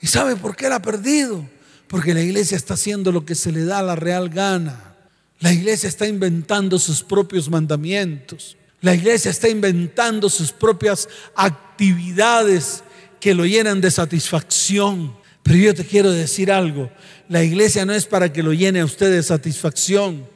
¿Y 0.00 0.06
sabe 0.06 0.34
por 0.34 0.56
qué 0.56 0.68
la 0.68 0.76
ha 0.76 0.82
perdido? 0.82 1.48
Porque 1.86 2.14
la 2.14 2.22
iglesia 2.22 2.56
está 2.56 2.74
haciendo 2.74 3.12
lo 3.12 3.24
que 3.24 3.34
se 3.34 3.52
le 3.52 3.64
da 3.64 3.82
la 3.82 3.94
real 3.94 4.30
gana. 4.30 4.96
La 5.38 5.52
iglesia 5.52 5.88
está 5.88 6.06
inventando 6.08 6.78
sus 6.78 7.02
propios 7.02 7.50
mandamientos. 7.50 8.56
La 8.80 8.94
iglesia 8.94 9.30
está 9.30 9.48
inventando 9.48 10.28
sus 10.28 10.52
propias 10.52 11.08
actividades 11.34 12.83
que 13.24 13.32
lo 13.32 13.46
llenan 13.46 13.80
de 13.80 13.90
satisfacción. 13.90 15.16
Pero 15.42 15.56
yo 15.56 15.74
te 15.74 15.86
quiero 15.86 16.10
decir 16.10 16.52
algo. 16.52 16.90
La 17.26 17.42
iglesia 17.42 17.86
no 17.86 17.94
es 17.94 18.04
para 18.04 18.30
que 18.30 18.42
lo 18.42 18.52
llene 18.52 18.80
a 18.80 18.84
usted 18.84 19.10
de 19.10 19.22
satisfacción. 19.22 20.26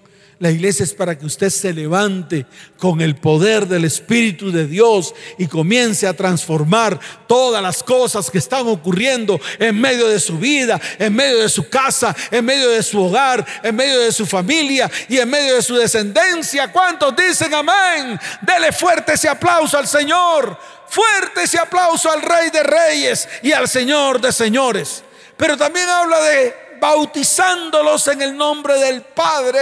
La 0.40 0.53
iglesia 0.53 0.85
es 0.85 0.94
para 0.94 1.18
que 1.18 1.27
usted 1.27 1.51
se 1.51 1.72
levante 1.72 2.46
con 2.79 3.01
el 3.01 3.16
poder 3.16 3.66
del 3.66 3.85
Espíritu 3.85 4.53
de 4.53 4.68
Dios 4.68 5.12
y 5.37 5.48
comience 5.48 6.07
a 6.07 6.14
transformar 6.14 7.01
todas 7.27 7.61
las 7.61 7.83
cosas 7.83 8.31
que 8.31 8.38
están 8.38 8.68
ocurriendo 8.68 9.40
en 9.59 9.81
medio 9.81 10.07
de 10.07 10.20
su 10.20 10.38
vida, 10.38 10.81
en 11.01 11.12
medio 11.16 11.38
de 11.38 11.48
su 11.48 11.68
casa, 11.68 12.14
en 12.31 12.44
medio 12.44 12.70
de 12.70 12.85
su 12.85 13.03
hogar, 13.03 13.44
en 13.64 13.74
medio 13.74 13.98
de 13.98 14.12
su 14.12 14.27
familia 14.27 14.88
y 15.09 15.18
en 15.18 15.29
medio 15.29 15.57
de 15.57 15.62
su 15.62 15.74
descendencia. 15.74 16.70
¿Cuántos 16.70 17.16
dicen 17.16 17.53
amén? 17.53 18.16
Dele 18.42 18.70
fuerte 18.70 19.14
ese 19.14 19.29
aplauso 19.29 19.77
al 19.77 19.88
Señor. 19.88 20.57
Fuerte 20.88 21.42
ese 21.42 21.59
aplauso 21.59 22.12
al 22.12 22.22
Rey 22.22 22.51
de 22.51 22.62
Reyes 22.62 23.29
y 23.42 23.51
al 23.51 23.68
Señor 23.68 24.20
de 24.20 24.31
Señores. 24.31 25.03
Pero 25.37 25.57
también 25.57 25.88
habla 25.88 26.20
de 26.20 26.68
bautizándolos 26.81 28.07
en 28.09 28.23
el 28.23 28.37
nombre 28.37 28.79
del 28.79 29.03
Padre 29.03 29.61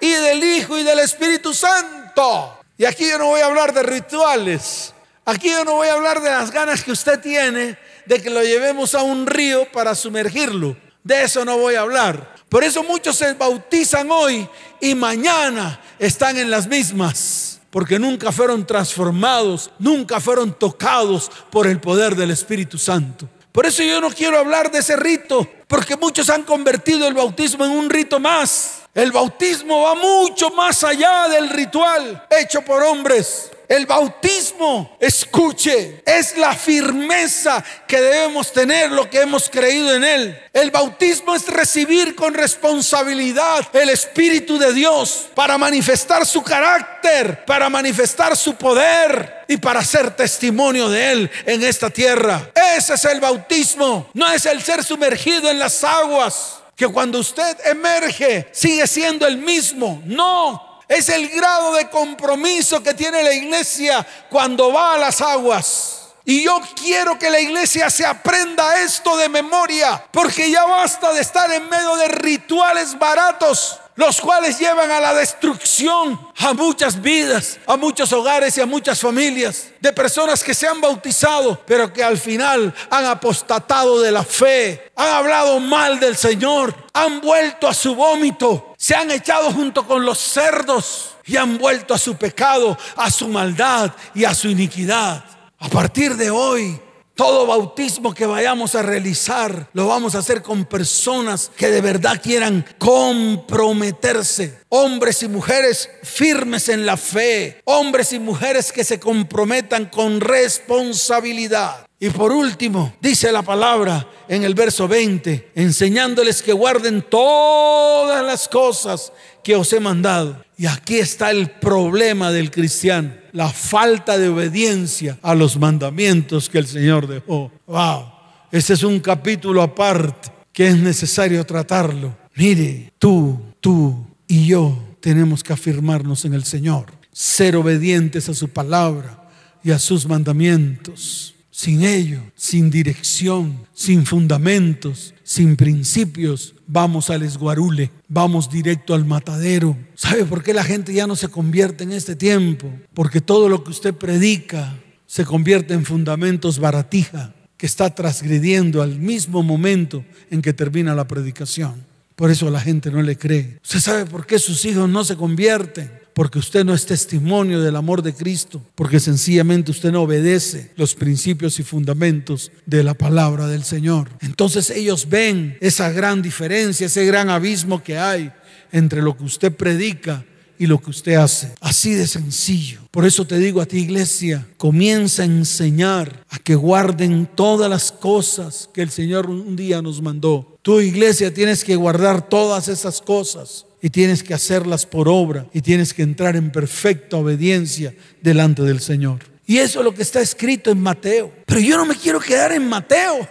y 0.00 0.10
del 0.10 0.42
Hijo 0.42 0.78
y 0.78 0.82
del 0.82 1.00
Espíritu 1.00 1.54
Santo. 1.54 2.58
Y 2.76 2.84
aquí 2.84 3.08
yo 3.08 3.18
no 3.18 3.26
voy 3.26 3.40
a 3.40 3.46
hablar 3.46 3.72
de 3.72 3.82
rituales. 3.82 4.94
Aquí 5.24 5.50
yo 5.50 5.64
no 5.64 5.74
voy 5.74 5.88
a 5.88 5.94
hablar 5.94 6.22
de 6.22 6.30
las 6.30 6.50
ganas 6.50 6.82
que 6.82 6.92
usted 6.92 7.20
tiene 7.20 7.76
de 8.06 8.22
que 8.22 8.30
lo 8.30 8.42
llevemos 8.42 8.94
a 8.94 9.02
un 9.02 9.26
río 9.26 9.70
para 9.70 9.94
sumergirlo. 9.94 10.76
De 11.04 11.22
eso 11.24 11.44
no 11.44 11.58
voy 11.58 11.74
a 11.74 11.82
hablar. 11.82 12.34
Por 12.48 12.64
eso 12.64 12.82
muchos 12.82 13.16
se 13.16 13.34
bautizan 13.34 14.10
hoy 14.10 14.48
y 14.80 14.94
mañana 14.94 15.80
están 15.98 16.38
en 16.38 16.50
las 16.50 16.66
mismas. 16.66 17.60
Porque 17.70 17.98
nunca 17.98 18.32
fueron 18.32 18.66
transformados, 18.66 19.70
nunca 19.78 20.20
fueron 20.20 20.58
tocados 20.58 21.30
por 21.50 21.66
el 21.66 21.80
poder 21.80 22.16
del 22.16 22.30
Espíritu 22.30 22.78
Santo. 22.78 23.28
Por 23.58 23.66
eso 23.66 23.82
yo 23.82 24.00
no 24.00 24.10
quiero 24.10 24.38
hablar 24.38 24.70
de 24.70 24.78
ese 24.78 24.94
rito, 24.94 25.44
porque 25.66 25.96
muchos 25.96 26.30
han 26.30 26.44
convertido 26.44 27.08
el 27.08 27.14
bautismo 27.14 27.64
en 27.64 27.72
un 27.72 27.90
rito 27.90 28.20
más. 28.20 28.82
El 28.94 29.10
bautismo 29.10 29.82
va 29.82 29.96
mucho 29.96 30.50
más 30.50 30.84
allá 30.84 31.26
del 31.26 31.50
ritual 31.50 32.24
hecho 32.30 32.62
por 32.62 32.84
hombres. 32.84 33.50
El 33.68 33.84
bautismo, 33.84 34.96
escuche, 34.98 36.02
es 36.06 36.38
la 36.38 36.54
firmeza 36.54 37.62
que 37.86 38.00
debemos 38.00 38.50
tener 38.50 38.90
lo 38.90 39.10
que 39.10 39.20
hemos 39.20 39.50
creído 39.50 39.94
en 39.94 40.04
Él. 40.04 40.42
El 40.54 40.70
bautismo 40.70 41.34
es 41.34 41.46
recibir 41.46 42.14
con 42.14 42.32
responsabilidad 42.32 43.68
el 43.74 43.90
Espíritu 43.90 44.58
de 44.58 44.72
Dios 44.72 45.26
para 45.34 45.58
manifestar 45.58 46.24
su 46.24 46.42
carácter, 46.42 47.44
para 47.44 47.68
manifestar 47.68 48.34
su 48.38 48.54
poder 48.54 49.44
y 49.46 49.58
para 49.58 49.84
ser 49.84 50.16
testimonio 50.16 50.88
de 50.88 51.12
Él 51.12 51.30
en 51.44 51.62
esta 51.62 51.90
tierra. 51.90 52.50
Ese 52.74 52.94
es 52.94 53.04
el 53.04 53.20
bautismo, 53.20 54.08
no 54.14 54.32
es 54.32 54.46
el 54.46 54.62
ser 54.62 54.82
sumergido 54.82 55.50
en 55.50 55.58
las 55.58 55.84
aguas 55.84 56.54
que 56.74 56.88
cuando 56.88 57.18
usted 57.18 57.58
emerge 57.66 58.48
sigue 58.52 58.86
siendo 58.86 59.26
el 59.26 59.36
mismo. 59.36 60.00
No, 60.06 60.67
es 60.88 61.08
el 61.10 61.28
grado 61.28 61.74
de 61.74 61.88
compromiso 61.90 62.82
que 62.82 62.94
tiene 62.94 63.22
la 63.22 63.32
iglesia 63.32 64.06
cuando 64.30 64.72
va 64.72 64.94
a 64.94 64.98
las 64.98 65.20
aguas. 65.20 66.08
Y 66.24 66.42
yo 66.44 66.60
quiero 66.74 67.18
que 67.18 67.30
la 67.30 67.40
iglesia 67.40 67.88
se 67.88 68.04
aprenda 68.04 68.82
esto 68.82 69.16
de 69.16 69.28
memoria, 69.28 70.04
porque 70.10 70.50
ya 70.50 70.64
basta 70.64 71.12
de 71.12 71.20
estar 71.20 71.50
en 71.52 71.68
medio 71.68 71.96
de 71.96 72.08
rituales 72.08 72.98
baratos 72.98 73.78
los 73.98 74.20
cuales 74.20 74.60
llevan 74.60 74.92
a 74.92 75.00
la 75.00 75.12
destrucción 75.12 76.30
a 76.38 76.54
muchas 76.54 77.02
vidas, 77.02 77.58
a 77.66 77.76
muchos 77.76 78.12
hogares 78.12 78.56
y 78.56 78.60
a 78.60 78.66
muchas 78.66 79.00
familias, 79.00 79.70
de 79.80 79.92
personas 79.92 80.44
que 80.44 80.54
se 80.54 80.68
han 80.68 80.80
bautizado, 80.80 81.60
pero 81.66 81.92
que 81.92 82.04
al 82.04 82.16
final 82.16 82.72
han 82.90 83.04
apostatado 83.06 84.00
de 84.00 84.12
la 84.12 84.22
fe, 84.22 84.92
han 84.94 85.08
hablado 85.08 85.58
mal 85.58 85.98
del 85.98 86.16
Señor, 86.16 86.76
han 86.92 87.20
vuelto 87.20 87.66
a 87.66 87.74
su 87.74 87.96
vómito, 87.96 88.67
se 88.88 88.94
han 88.94 89.10
echado 89.10 89.52
junto 89.52 89.86
con 89.86 90.02
los 90.02 90.16
cerdos 90.16 91.10
y 91.26 91.36
han 91.36 91.58
vuelto 91.58 91.92
a 91.92 91.98
su 91.98 92.16
pecado, 92.16 92.78
a 92.96 93.10
su 93.10 93.28
maldad 93.28 93.92
y 94.14 94.24
a 94.24 94.32
su 94.32 94.48
iniquidad. 94.48 95.22
A 95.58 95.68
partir 95.68 96.16
de 96.16 96.30
hoy, 96.30 96.80
todo 97.14 97.46
bautismo 97.46 98.14
que 98.14 98.24
vayamos 98.24 98.74
a 98.74 98.80
realizar 98.80 99.68
lo 99.74 99.88
vamos 99.88 100.14
a 100.14 100.20
hacer 100.20 100.40
con 100.40 100.64
personas 100.64 101.50
que 101.54 101.70
de 101.70 101.82
verdad 101.82 102.18
quieran 102.22 102.64
comprometerse. 102.78 104.60
Hombres 104.70 105.22
y 105.22 105.28
mujeres 105.28 105.90
firmes 106.02 106.70
en 106.70 106.86
la 106.86 106.96
fe. 106.96 107.60
Hombres 107.64 108.14
y 108.14 108.18
mujeres 108.18 108.72
que 108.72 108.84
se 108.84 108.98
comprometan 108.98 109.84
con 109.90 110.18
responsabilidad. 110.18 111.87
Y 112.00 112.10
por 112.10 112.30
último, 112.30 112.94
dice 113.00 113.32
la 113.32 113.42
palabra 113.42 114.08
en 114.28 114.44
el 114.44 114.54
verso 114.54 114.86
20, 114.86 115.50
enseñándoles 115.56 116.42
que 116.42 116.52
guarden 116.52 117.02
todas 117.02 118.24
las 118.24 118.46
cosas 118.46 119.12
que 119.42 119.56
os 119.56 119.72
he 119.72 119.80
mandado. 119.80 120.44
Y 120.56 120.66
aquí 120.66 120.98
está 120.98 121.32
el 121.32 121.50
problema 121.50 122.30
del 122.30 122.52
cristiano, 122.52 123.12
la 123.32 123.48
falta 123.48 124.16
de 124.16 124.28
obediencia 124.28 125.18
a 125.22 125.34
los 125.34 125.58
mandamientos 125.58 126.48
que 126.48 126.58
el 126.58 126.68
Señor 126.68 127.08
dejó. 127.08 127.50
Wow, 127.66 128.12
ese 128.52 128.74
es 128.74 128.84
un 128.84 129.00
capítulo 129.00 129.60
aparte 129.60 130.30
que 130.52 130.68
es 130.68 130.76
necesario 130.76 131.44
tratarlo. 131.44 132.16
Mire, 132.36 132.92
tú, 133.00 133.40
tú 133.58 134.06
y 134.28 134.46
yo 134.46 134.78
tenemos 135.00 135.42
que 135.42 135.52
afirmarnos 135.52 136.24
en 136.24 136.34
el 136.34 136.44
Señor, 136.44 136.86
ser 137.12 137.56
obedientes 137.56 138.28
a 138.28 138.34
su 138.34 138.48
palabra 138.48 139.28
y 139.64 139.72
a 139.72 139.80
sus 139.80 140.06
mandamientos. 140.06 141.34
Sin 141.58 141.82
ello, 141.82 142.20
sin 142.36 142.70
dirección, 142.70 143.66
sin 143.74 144.06
fundamentos, 144.06 145.12
sin 145.24 145.56
principios, 145.56 146.54
vamos 146.68 147.10
al 147.10 147.24
esguarule, 147.24 147.90
vamos 148.06 148.48
directo 148.48 148.94
al 148.94 149.04
matadero. 149.04 149.76
¿Sabe 149.96 150.24
por 150.24 150.44
qué 150.44 150.54
la 150.54 150.62
gente 150.62 150.94
ya 150.94 151.08
no 151.08 151.16
se 151.16 151.26
convierte 151.26 151.82
en 151.82 151.90
este 151.90 152.14
tiempo? 152.14 152.72
Porque 152.94 153.20
todo 153.20 153.48
lo 153.48 153.64
que 153.64 153.72
usted 153.72 153.92
predica 153.92 154.78
se 155.04 155.24
convierte 155.24 155.74
en 155.74 155.84
fundamentos 155.84 156.60
baratija 156.60 157.34
que 157.56 157.66
está 157.66 157.92
transgrediendo 157.92 158.80
al 158.80 159.00
mismo 159.00 159.42
momento 159.42 160.04
en 160.30 160.42
que 160.42 160.52
termina 160.52 160.94
la 160.94 161.08
predicación. 161.08 161.84
Por 162.14 162.30
eso 162.30 162.50
la 162.50 162.60
gente 162.60 162.92
no 162.92 163.02
le 163.02 163.18
cree. 163.18 163.58
¿Usted 163.64 163.80
sabe 163.80 164.06
por 164.06 164.26
qué 164.26 164.38
sus 164.38 164.64
hijos 164.64 164.88
no 164.88 165.02
se 165.02 165.16
convierten? 165.16 165.90
Porque 166.18 166.40
usted 166.40 166.64
no 166.64 166.74
es 166.74 166.84
testimonio 166.84 167.60
del 167.60 167.76
amor 167.76 168.02
de 168.02 168.12
Cristo, 168.12 168.60
porque 168.74 168.98
sencillamente 168.98 169.70
usted 169.70 169.92
no 169.92 170.02
obedece 170.02 170.72
los 170.74 170.96
principios 170.96 171.60
y 171.60 171.62
fundamentos 171.62 172.50
de 172.66 172.82
la 172.82 172.94
palabra 172.94 173.46
del 173.46 173.62
Señor. 173.62 174.10
Entonces 174.20 174.70
ellos 174.70 175.08
ven 175.08 175.56
esa 175.60 175.92
gran 175.92 176.20
diferencia, 176.20 176.86
ese 176.86 177.06
gran 177.06 177.30
abismo 177.30 177.84
que 177.84 177.98
hay 177.98 178.32
entre 178.72 179.00
lo 179.00 179.16
que 179.16 179.22
usted 179.22 179.54
predica 179.54 180.24
y 180.58 180.66
lo 180.66 180.80
que 180.80 180.90
usted 180.90 181.14
hace. 181.14 181.52
Así 181.60 181.94
de 181.94 182.08
sencillo. 182.08 182.80
Por 182.90 183.06
eso 183.06 183.24
te 183.24 183.38
digo 183.38 183.60
a 183.60 183.66
ti, 183.66 183.78
iglesia, 183.78 184.44
comienza 184.56 185.22
a 185.22 185.26
enseñar 185.26 186.24
a 186.30 186.40
que 186.40 186.56
guarden 186.56 187.30
todas 187.32 187.70
las 187.70 187.92
cosas 187.92 188.68
que 188.74 188.82
el 188.82 188.90
Señor 188.90 189.30
un 189.30 189.54
día 189.54 189.80
nos 189.82 190.02
mandó. 190.02 190.58
Tu 190.62 190.80
iglesia 190.80 191.32
tienes 191.32 191.62
que 191.62 191.76
guardar 191.76 192.28
todas 192.28 192.66
esas 192.66 193.00
cosas 193.00 193.66
y 193.80 193.90
tienes 193.90 194.22
que 194.22 194.34
hacerlas 194.34 194.86
por 194.86 195.08
obra 195.08 195.46
y 195.52 195.62
tienes 195.62 195.94
que 195.94 196.02
entrar 196.02 196.36
en 196.36 196.50
perfecta 196.50 197.16
obediencia 197.16 197.94
delante 198.20 198.62
del 198.62 198.80
Señor. 198.80 199.20
Y 199.46 199.58
eso 199.58 199.78
es 199.78 199.84
lo 199.84 199.94
que 199.94 200.02
está 200.02 200.20
escrito 200.20 200.70
en 200.70 200.80
Mateo. 200.80 201.32
Pero 201.46 201.60
yo 201.60 201.76
no 201.76 201.86
me 201.86 201.96
quiero 201.96 202.20
quedar 202.20 202.52
en 202.52 202.68
Mateo, 202.68 203.26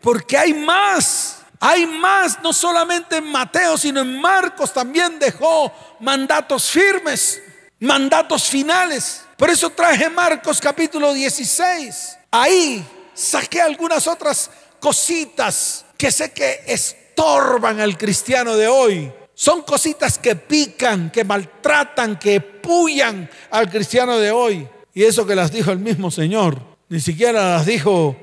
porque 0.00 0.36
hay 0.36 0.52
más. 0.52 1.36
Hay 1.60 1.86
más, 1.86 2.38
no 2.42 2.52
solamente 2.52 3.16
en 3.16 3.32
Mateo, 3.32 3.76
sino 3.76 4.00
en 4.00 4.20
Marcos 4.20 4.72
también 4.72 5.18
dejó 5.18 5.72
mandatos 5.98 6.70
firmes, 6.70 7.42
mandatos 7.80 8.44
finales. 8.44 9.22
Por 9.36 9.50
eso 9.50 9.70
traje 9.70 10.08
Marcos 10.08 10.60
capítulo 10.60 11.12
16. 11.12 12.16
Ahí 12.30 12.84
saqué 13.12 13.60
algunas 13.60 14.06
otras 14.06 14.50
cositas 14.78 15.84
que 15.96 16.12
sé 16.12 16.30
que 16.30 16.62
estorban 16.66 17.80
al 17.80 17.98
cristiano 17.98 18.56
de 18.56 18.68
hoy 18.68 19.12
Son 19.40 19.62
cositas 19.62 20.18
que 20.18 20.34
pican, 20.34 21.12
que 21.12 21.22
maltratan, 21.22 22.18
que 22.18 22.40
pullan 22.40 23.30
al 23.52 23.70
cristiano 23.70 24.18
de 24.18 24.32
hoy. 24.32 24.66
Y 24.92 25.04
eso 25.04 25.24
que 25.24 25.36
las 25.36 25.52
dijo 25.52 25.70
el 25.70 25.78
mismo 25.78 26.10
Señor. 26.10 26.60
Ni 26.88 26.98
siquiera 26.98 27.52
las 27.52 27.64
dijo 27.64 28.16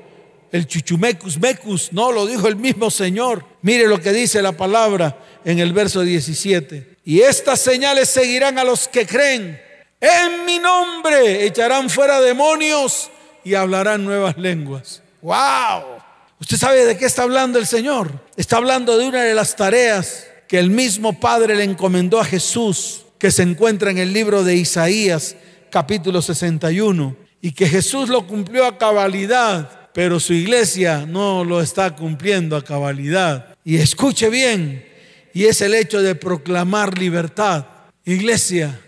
el 0.52 0.66
chuchumecus 0.66 1.38
mecus, 1.38 1.90
no, 1.90 2.12
lo 2.12 2.26
dijo 2.26 2.48
el 2.48 2.56
mismo 2.56 2.90
Señor. 2.90 3.46
Mire 3.62 3.86
lo 3.86 3.98
que 3.98 4.12
dice 4.12 4.42
la 4.42 4.52
palabra 4.52 5.18
en 5.42 5.58
el 5.58 5.72
verso 5.72 6.02
17. 6.02 6.98
Y 7.06 7.22
estas 7.22 7.60
señales 7.60 8.10
seguirán 8.10 8.58
a 8.58 8.64
los 8.64 8.86
que 8.86 9.06
creen. 9.06 9.58
En 9.98 10.44
mi 10.44 10.58
nombre 10.58 11.46
echarán 11.46 11.88
fuera 11.88 12.20
demonios 12.20 13.10
y 13.42 13.54
hablarán 13.54 14.04
nuevas 14.04 14.36
lenguas. 14.36 15.02
¡Wow! 15.22 15.96
¿Usted 16.42 16.58
sabe 16.58 16.84
de 16.84 16.98
qué 16.98 17.06
está 17.06 17.22
hablando 17.22 17.58
el 17.58 17.66
Señor? 17.66 18.10
Está 18.36 18.58
hablando 18.58 18.98
de 18.98 19.08
una 19.08 19.22
de 19.22 19.34
las 19.34 19.56
tareas 19.56 20.26
que 20.48 20.58
el 20.58 20.70
mismo 20.70 21.18
Padre 21.18 21.56
le 21.56 21.64
encomendó 21.64 22.20
a 22.20 22.24
Jesús, 22.24 23.04
que 23.18 23.30
se 23.30 23.42
encuentra 23.42 23.90
en 23.90 23.98
el 23.98 24.12
libro 24.12 24.44
de 24.44 24.56
Isaías, 24.56 25.36
capítulo 25.70 26.22
61, 26.22 27.16
y 27.40 27.52
que 27.52 27.66
Jesús 27.66 28.08
lo 28.08 28.26
cumplió 28.26 28.66
a 28.66 28.78
cabalidad, 28.78 29.90
pero 29.92 30.20
su 30.20 30.32
iglesia 30.32 31.06
no 31.06 31.44
lo 31.44 31.60
está 31.60 31.96
cumpliendo 31.96 32.56
a 32.56 32.64
cabalidad. 32.64 33.56
Y 33.64 33.76
escuche 33.76 34.28
bien, 34.28 34.86
y 35.32 35.44
es 35.44 35.60
el 35.60 35.74
hecho 35.74 36.02
de 36.02 36.14
proclamar 36.14 36.98
libertad. 36.98 37.66
Iglesia, 38.04 38.80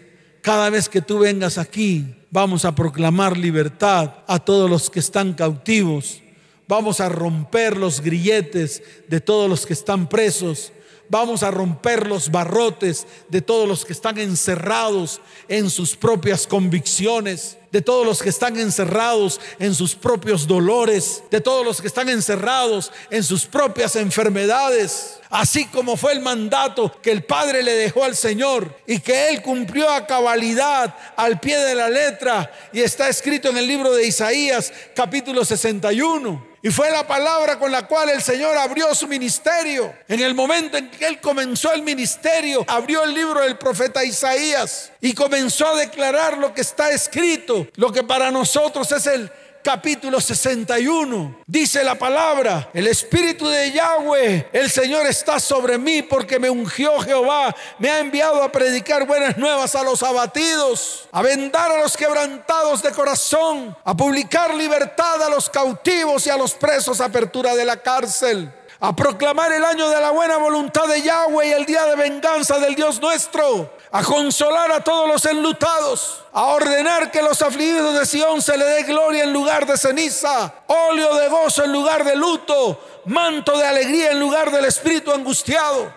cada 0.42 0.70
vez 0.70 0.88
que 0.88 1.02
tú 1.02 1.18
vengas 1.18 1.58
aquí, 1.58 2.14
vamos 2.30 2.64
a 2.64 2.74
proclamar 2.74 3.36
libertad 3.36 4.14
a 4.26 4.38
todos 4.38 4.68
los 4.70 4.90
que 4.90 5.00
están 5.00 5.34
cautivos. 5.34 6.22
Vamos 6.66 7.00
a 7.00 7.08
romper 7.08 7.76
los 7.76 8.00
grilletes 8.00 8.82
de 9.08 9.20
todos 9.20 9.48
los 9.48 9.66
que 9.66 9.72
están 9.72 10.08
presos. 10.08 10.72
Vamos 11.08 11.42
a 11.42 11.50
romper 11.50 12.06
los 12.06 12.30
barrotes 12.30 13.06
de 13.28 13.40
todos 13.40 13.66
los 13.66 13.84
que 13.84 13.92
están 13.92 14.18
encerrados 14.18 15.20
en 15.48 15.70
sus 15.70 15.96
propias 15.96 16.46
convicciones 16.46 17.58
de 17.70 17.82
todos 17.82 18.06
los 18.06 18.22
que 18.22 18.30
están 18.30 18.58
encerrados 18.58 19.40
en 19.58 19.74
sus 19.74 19.94
propios 19.94 20.46
dolores, 20.46 21.22
de 21.30 21.40
todos 21.40 21.64
los 21.64 21.80
que 21.80 21.88
están 21.88 22.08
encerrados 22.08 22.90
en 23.10 23.22
sus 23.22 23.44
propias 23.44 23.96
enfermedades, 23.96 25.20
así 25.30 25.66
como 25.66 25.96
fue 25.96 26.12
el 26.12 26.20
mandato 26.20 27.00
que 27.02 27.10
el 27.10 27.24
Padre 27.24 27.62
le 27.62 27.74
dejó 27.74 28.04
al 28.04 28.16
Señor 28.16 28.76
y 28.86 29.00
que 29.00 29.28
Él 29.28 29.42
cumplió 29.42 29.90
a 29.90 30.06
cabalidad 30.06 30.94
al 31.16 31.40
pie 31.40 31.58
de 31.58 31.74
la 31.74 31.88
letra 31.88 32.50
y 32.72 32.80
está 32.80 33.08
escrito 33.08 33.48
en 33.48 33.58
el 33.58 33.66
libro 33.66 33.92
de 33.92 34.06
Isaías 34.06 34.72
capítulo 34.94 35.44
61. 35.44 36.48
Y 36.60 36.70
fue 36.70 36.90
la 36.90 37.06
palabra 37.06 37.58
con 37.58 37.70
la 37.70 37.86
cual 37.86 38.10
el 38.10 38.20
Señor 38.20 38.56
abrió 38.56 38.92
su 38.94 39.06
ministerio. 39.06 39.94
En 40.08 40.20
el 40.20 40.34
momento 40.34 40.76
en 40.76 40.90
que 40.90 41.06
Él 41.06 41.20
comenzó 41.20 41.72
el 41.72 41.82
ministerio, 41.82 42.64
abrió 42.66 43.04
el 43.04 43.14
libro 43.14 43.40
del 43.40 43.56
profeta 43.56 44.04
Isaías 44.04 44.90
y 45.00 45.12
comenzó 45.12 45.68
a 45.68 45.76
declarar 45.76 46.36
lo 46.36 46.52
que 46.52 46.62
está 46.62 46.90
escrito, 46.90 47.68
lo 47.76 47.92
que 47.92 48.02
para 48.02 48.32
nosotros 48.32 48.90
es 48.90 49.06
el 49.06 49.30
capítulo 49.62 50.20
61. 50.20 51.38
Dice 51.46 51.84
la 51.84 51.96
palabra, 51.96 52.70
el 52.72 52.86
Espíritu 52.86 53.48
de 53.48 53.72
Yahweh, 53.72 54.48
el 54.52 54.70
Señor 54.70 55.06
está 55.06 55.40
sobre 55.40 55.78
mí 55.78 56.02
porque 56.02 56.38
me 56.38 56.50
ungió 56.50 56.98
Jehová, 57.00 57.54
me 57.78 57.90
ha 57.90 58.00
enviado 58.00 58.42
a 58.42 58.52
predicar 58.52 59.06
buenas 59.06 59.36
nuevas 59.36 59.74
a 59.74 59.82
los 59.82 60.02
abatidos, 60.02 61.08
a 61.12 61.22
vendar 61.22 61.70
a 61.70 61.78
los 61.78 61.96
quebrantados 61.96 62.82
de 62.82 62.92
corazón, 62.92 63.76
a 63.84 63.96
publicar 63.96 64.54
libertad 64.54 65.22
a 65.22 65.30
los 65.30 65.48
cautivos 65.48 66.26
y 66.26 66.30
a 66.30 66.36
los 66.36 66.54
presos, 66.54 67.00
apertura 67.00 67.54
de 67.54 67.64
la 67.64 67.76
cárcel 67.76 68.52
a 68.80 68.94
proclamar 68.94 69.52
el 69.52 69.64
año 69.64 69.88
de 69.88 70.00
la 70.00 70.10
buena 70.10 70.36
voluntad 70.36 70.86
de 70.86 71.02
Yahweh 71.02 71.48
y 71.48 71.52
el 71.52 71.66
día 71.66 71.84
de 71.86 71.96
venganza 71.96 72.60
del 72.60 72.76
Dios 72.76 73.00
nuestro, 73.00 73.76
a 73.90 74.04
consolar 74.04 74.70
a 74.70 74.84
todos 74.84 75.08
los 75.08 75.24
enlutados, 75.24 76.22
a 76.32 76.44
ordenar 76.44 77.10
que 77.10 77.22
los 77.22 77.42
afligidos 77.42 77.98
de 77.98 78.06
Sión 78.06 78.40
se 78.40 78.56
le 78.56 78.64
dé 78.64 78.82
gloria 78.84 79.24
en 79.24 79.32
lugar 79.32 79.66
de 79.66 79.76
ceniza, 79.76 80.54
óleo 80.68 81.16
de 81.16 81.28
gozo 81.28 81.64
en 81.64 81.72
lugar 81.72 82.04
de 82.04 82.14
luto, 82.14 83.02
manto 83.06 83.58
de 83.58 83.66
alegría 83.66 84.12
en 84.12 84.20
lugar 84.20 84.52
del 84.52 84.66
espíritu 84.66 85.12
angustiado. 85.12 85.92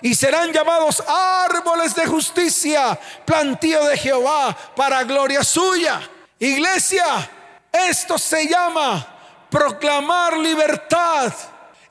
Y 0.00 0.14
serán 0.14 0.52
llamados 0.52 1.02
árboles 1.06 1.94
de 1.94 2.06
justicia, 2.06 2.98
plantío 3.26 3.84
de 3.84 3.98
Jehová 3.98 4.56
para 4.74 5.04
gloria 5.04 5.44
suya. 5.44 6.00
Iglesia, 6.38 7.30
esto 7.70 8.16
se 8.16 8.48
llama 8.48 9.06
proclamar 9.50 10.38
libertad 10.38 11.30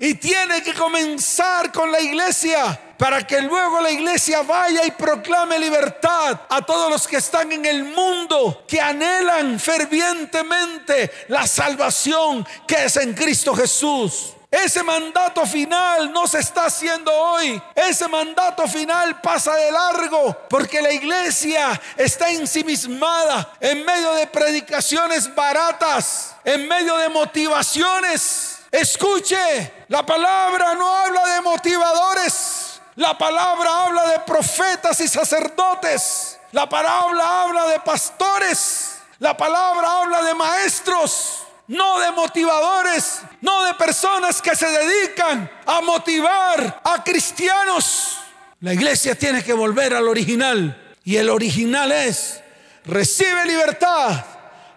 y 0.01 0.15
tiene 0.15 0.63
que 0.63 0.73
comenzar 0.73 1.71
con 1.71 1.91
la 1.91 2.01
iglesia 2.01 2.95
para 2.97 3.25
que 3.25 3.39
luego 3.39 3.79
la 3.81 3.91
iglesia 3.91 4.41
vaya 4.41 4.83
y 4.83 4.89
proclame 4.91 5.59
libertad 5.59 6.41
a 6.49 6.61
todos 6.63 6.89
los 6.89 7.07
que 7.07 7.17
están 7.17 7.51
en 7.51 7.63
el 7.65 7.83
mundo, 7.83 8.63
que 8.67 8.81
anhelan 8.81 9.59
fervientemente 9.59 11.11
la 11.27 11.45
salvación 11.45 12.45
que 12.67 12.85
es 12.85 12.97
en 12.97 13.13
Cristo 13.13 13.53
Jesús. 13.53 14.33
Ese 14.49 14.81
mandato 14.81 15.45
final 15.45 16.11
no 16.11 16.25
se 16.25 16.39
está 16.39 16.65
haciendo 16.65 17.13
hoy. 17.13 17.61
Ese 17.75 18.07
mandato 18.07 18.67
final 18.67 19.21
pasa 19.21 19.55
de 19.55 19.71
largo 19.71 20.35
porque 20.49 20.81
la 20.81 20.91
iglesia 20.91 21.79
está 21.95 22.31
ensimismada 22.31 23.53
en 23.59 23.85
medio 23.85 24.13
de 24.13 24.25
predicaciones 24.25 25.33
baratas, 25.33 26.35
en 26.43 26.67
medio 26.67 26.97
de 26.97 27.07
motivaciones 27.09 28.60
Escuche, 28.71 29.85
la 29.89 30.05
palabra 30.05 30.73
no 30.75 30.87
habla 30.87 31.35
de 31.35 31.41
motivadores. 31.41 32.79
La 32.95 33.17
palabra 33.17 33.83
habla 33.83 34.07
de 34.07 34.19
profetas 34.19 35.01
y 35.01 35.07
sacerdotes. 35.07 36.39
La 36.53 36.69
palabra 36.69 37.43
habla 37.43 37.67
de 37.67 37.79
pastores. 37.81 38.99
La 39.19 39.35
palabra 39.35 40.01
habla 40.01 40.23
de 40.23 40.33
maestros, 40.33 41.43
no 41.67 41.99
de 41.99 42.11
motivadores, 42.11 43.21
no 43.41 43.63
de 43.65 43.75
personas 43.75 44.41
que 44.41 44.55
se 44.55 44.67
dedican 44.67 45.49
a 45.65 45.81
motivar 45.81 46.81
a 46.83 47.03
cristianos. 47.03 48.17
La 48.61 48.73
iglesia 48.73 49.13
tiene 49.13 49.43
que 49.43 49.53
volver 49.53 49.93
al 49.93 50.07
original. 50.07 50.95
Y 51.03 51.17
el 51.17 51.29
original 51.29 51.91
es, 51.91 52.41
recibe 52.85 53.45
libertad 53.45 54.25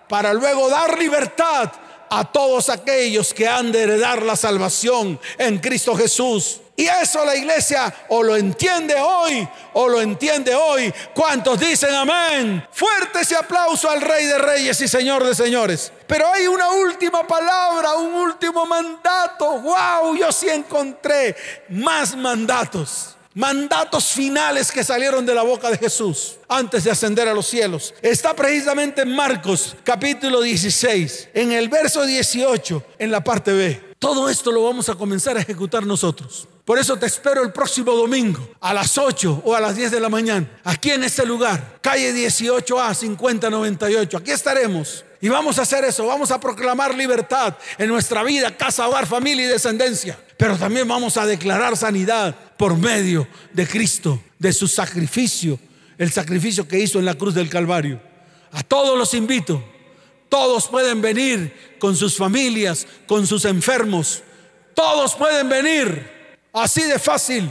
para 0.08 0.34
luego 0.34 0.68
dar 0.68 0.98
libertad 0.98 1.72
a 2.10 2.24
todos 2.24 2.68
aquellos 2.68 3.32
que 3.32 3.48
han 3.48 3.72
de 3.72 3.82
heredar 3.82 4.22
la 4.22 4.36
salvación 4.36 5.18
en 5.38 5.58
Cristo 5.58 5.96
Jesús. 5.96 6.60
Y 6.76 6.86
eso 6.86 7.24
la 7.24 7.36
iglesia 7.36 7.94
o 8.08 8.22
lo 8.22 8.36
entiende 8.36 8.96
hoy 8.96 9.48
o 9.74 9.88
lo 9.88 10.00
entiende 10.00 10.54
hoy. 10.54 10.92
¿Cuántos 11.14 11.60
dicen 11.60 11.94
amén? 11.94 12.66
Fuerte 12.72 13.20
ese 13.20 13.36
aplauso 13.36 13.88
al 13.88 14.00
Rey 14.00 14.26
de 14.26 14.38
Reyes 14.38 14.80
y 14.80 14.88
Señor 14.88 15.24
de 15.24 15.34
Señores. 15.36 15.92
Pero 16.08 16.26
hay 16.32 16.48
una 16.48 16.70
última 16.70 17.24
palabra, 17.26 17.94
un 17.94 18.14
último 18.14 18.66
mandato. 18.66 19.60
¡Wow! 19.60 20.16
Yo 20.16 20.32
sí 20.32 20.48
encontré 20.48 21.36
más 21.68 22.16
mandatos 22.16 23.14
mandatos 23.34 24.06
finales 24.12 24.70
que 24.70 24.84
salieron 24.84 25.26
de 25.26 25.34
la 25.34 25.42
boca 25.42 25.70
de 25.70 25.78
Jesús 25.78 26.36
antes 26.48 26.84
de 26.84 26.90
ascender 26.90 27.28
a 27.28 27.34
los 27.34 27.46
cielos. 27.46 27.92
Está 28.00 28.34
precisamente 28.34 29.02
en 29.02 29.14
Marcos 29.14 29.76
capítulo 29.82 30.40
16, 30.40 31.30
en 31.34 31.52
el 31.52 31.68
verso 31.68 32.06
18, 32.06 32.82
en 32.98 33.10
la 33.10 33.22
parte 33.22 33.52
B. 33.52 33.94
Todo 33.98 34.28
esto 34.28 34.52
lo 34.52 34.64
vamos 34.64 34.88
a 34.88 34.94
comenzar 34.94 35.36
a 35.36 35.40
ejecutar 35.40 35.84
nosotros. 35.84 36.46
Por 36.64 36.78
eso 36.78 36.96
te 36.96 37.06
espero 37.06 37.42
el 37.42 37.52
próximo 37.52 37.92
domingo 37.92 38.48
a 38.60 38.72
las 38.72 38.96
8 38.96 39.42
o 39.44 39.54
a 39.54 39.60
las 39.60 39.76
10 39.76 39.90
de 39.90 40.00
la 40.00 40.08
mañana, 40.08 40.48
aquí 40.64 40.90
en 40.90 41.04
este 41.04 41.26
lugar, 41.26 41.78
calle 41.82 42.14
18A 42.14 42.94
5098. 42.94 44.16
Aquí 44.16 44.30
estaremos. 44.30 45.04
Y 45.20 45.28
vamos 45.28 45.58
a 45.58 45.62
hacer 45.62 45.84
eso, 45.84 46.06
vamos 46.06 46.30
a 46.30 46.40
proclamar 46.40 46.94
libertad 46.94 47.56
en 47.78 47.88
nuestra 47.88 48.22
vida, 48.22 48.56
casa, 48.56 48.86
hogar, 48.88 49.06
familia 49.06 49.46
y 49.46 49.48
descendencia. 49.48 50.18
Pero 50.36 50.56
también 50.56 50.86
vamos 50.86 51.16
a 51.16 51.26
declarar 51.26 51.76
sanidad 51.76 52.34
por 52.56 52.76
medio 52.76 53.26
de 53.52 53.66
Cristo, 53.66 54.20
de 54.38 54.52
su 54.52 54.68
sacrificio, 54.68 55.58
el 55.96 56.12
sacrificio 56.12 56.68
que 56.68 56.78
hizo 56.78 56.98
en 56.98 57.04
la 57.04 57.14
cruz 57.14 57.34
del 57.34 57.48
Calvario. 57.48 58.00
A 58.52 58.62
todos 58.62 58.98
los 58.98 59.14
invito, 59.14 59.64
todos 60.28 60.68
pueden 60.68 61.00
venir 61.00 61.76
con 61.78 61.96
sus 61.96 62.16
familias, 62.16 62.86
con 63.06 63.26
sus 63.26 63.44
enfermos, 63.44 64.22
todos 64.74 65.14
pueden 65.14 65.48
venir, 65.48 66.38
así 66.52 66.82
de 66.82 66.98
fácil. 66.98 67.50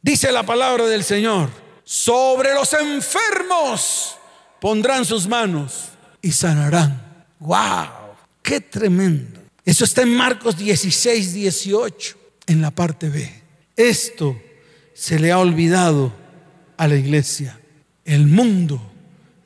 Dice 0.00 0.32
la 0.32 0.44
palabra 0.44 0.86
del 0.86 1.04
Señor, 1.04 1.50
sobre 1.84 2.54
los 2.54 2.72
enfermos 2.72 4.16
pondrán 4.60 5.04
sus 5.04 5.26
manos 5.26 5.91
y 6.22 6.30
sanarán. 6.32 7.26
¡Wow! 7.40 7.88
¡Qué 8.42 8.60
tremendo! 8.60 9.40
Eso 9.64 9.84
está 9.84 10.02
en 10.02 10.16
Marcos 10.16 10.56
16, 10.56 11.34
18, 11.34 12.16
en 12.46 12.62
la 12.62 12.70
parte 12.70 13.08
B. 13.08 13.30
Esto 13.76 14.40
se 14.94 15.18
le 15.18 15.32
ha 15.32 15.38
olvidado 15.38 16.12
a 16.76 16.88
la 16.88 16.96
iglesia. 16.96 17.60
El 18.04 18.26
mundo 18.26 18.80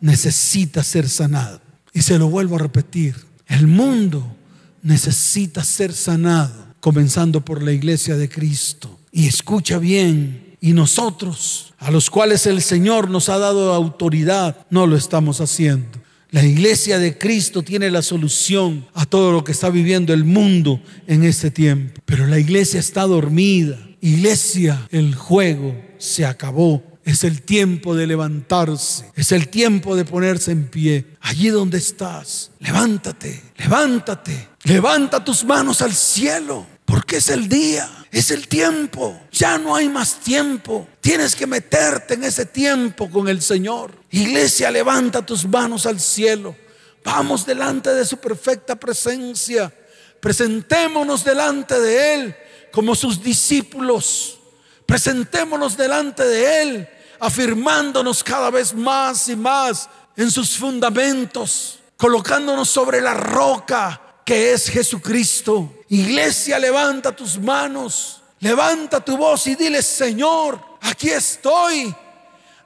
necesita 0.01 0.83
ser 0.83 1.09
sanado. 1.09 1.61
Y 1.93 2.03
se 2.03 2.19
lo 2.19 2.29
vuelvo 2.29 2.57
a 2.57 2.61
repetir. 2.61 3.15
El 3.47 3.67
mundo 3.67 4.37
necesita 4.83 5.65
ser 5.65 5.93
sanado, 5.93 6.75
comenzando 6.81 7.45
por 7.45 7.63
la 7.63 7.73
iglesia 7.73 8.17
de 8.17 8.29
Cristo. 8.29 8.99
Y 9.13 9.27
escucha 9.27 9.79
bien, 9.79 10.45
Y 10.59 10.73
nosotros, 10.73 11.75
a 11.79 11.91
los 11.91 12.11
cuales 12.11 12.47
el 12.47 12.61
Señor 12.63 13.11
nos 13.11 13.29
ha 13.29 13.39
dado 13.39 13.73
autoridad, 13.75 14.67
no 14.71 14.87
lo 14.87 14.97
estamos 14.97 15.41
haciendo. 15.41 16.01
La 16.31 16.45
iglesia 16.45 16.99
de 16.99 17.17
Cristo 17.17 17.63
tiene 17.63 17.91
la 17.91 18.03
solución 18.03 18.87
a 18.95 19.07
todo 19.07 19.31
lo 19.31 19.45
que 19.45 19.53
está 19.53 19.71
viviendo 19.71 20.13
el 20.13 20.25
mundo 20.25 20.81
en 21.07 21.23
este 21.23 21.51
tiempo. 21.51 22.01
Pero 22.05 22.27
la 22.27 22.39
iglesia 22.39 22.81
está 22.81 23.03
dormida. 23.03 23.79
Iglesia, 24.01 24.87
el 24.91 25.15
juego 25.15 25.75
se 25.99 26.27
acabó. 26.27 26.83
Es 27.05 27.23
el 27.23 27.43
tiempo 27.43 27.95
de 27.95 28.09
levantarse. 28.09 29.05
Es 29.15 29.31
el 29.31 29.49
tiempo 29.49 29.95
de 29.95 30.05
ponerse 30.05 30.51
en 30.51 30.69
pie. 30.69 31.07
Allí 31.21 31.49
donde 31.49 31.79
estás, 31.79 32.51
levántate, 32.59 33.41
levántate. 33.59 34.49
Levanta 34.65 35.25
tus 35.25 35.45
manos 35.45 35.81
al 35.81 35.95
cielo. 35.95 36.67
Porque 36.85 37.17
es 37.17 37.31
el 37.31 37.49
día, 37.49 37.89
es 38.19 38.31
el 38.31 38.49
tiempo. 38.49 39.21
Ya 39.31 39.59
no 39.59 39.77
hay 39.77 39.91
más 39.91 40.21
tiempo. 40.21 40.89
Tienes 41.03 41.37
que 41.37 41.47
meterte 41.47 42.15
en 42.15 42.25
ese 42.25 42.47
tiempo 42.47 43.11
con 43.11 43.29
el 43.29 43.43
Señor. 43.43 43.93
Iglesia, 44.11 44.71
levanta 44.71 45.25
tus 45.25 45.47
manos 45.47 45.85
al 45.85 46.01
cielo. 46.01 46.57
Vamos 47.05 47.45
delante 47.45 47.93
de 47.93 48.07
su 48.07 48.17
perfecta 48.17 48.75
presencia. 48.75 49.71
Presentémonos 50.19 51.25
delante 51.25 51.79
de 51.79 52.15
Él 52.15 52.37
como 52.73 52.95
sus 52.95 53.23
discípulos. 53.23 54.39
Presentémonos 54.87 55.77
delante 55.77 56.25
de 56.25 56.63
Él 56.63 56.89
afirmándonos 57.21 58.25
cada 58.25 58.51
vez 58.51 58.73
más 58.73 59.29
y 59.29 59.37
más 59.37 59.91
en 60.17 60.31
sus 60.31 60.57
fundamentos, 60.57 61.81
colocándonos 61.99 62.71
sobre 62.71 63.03
la 63.03 63.13
roca 63.13 64.01
que 64.25 64.53
es 64.53 64.69
Jesucristo. 64.71 65.76
Iglesia, 65.89 66.59
levanta 66.59 67.13
tus 67.13 67.39
manos, 67.39 68.23
levanta 68.41 69.01
tu 69.01 69.17
voz 69.17 69.47
y 69.47 69.55
dile, 69.55 69.83
Señor, 69.83 70.61
aquí 70.81 71.11
estoy. 71.11 71.95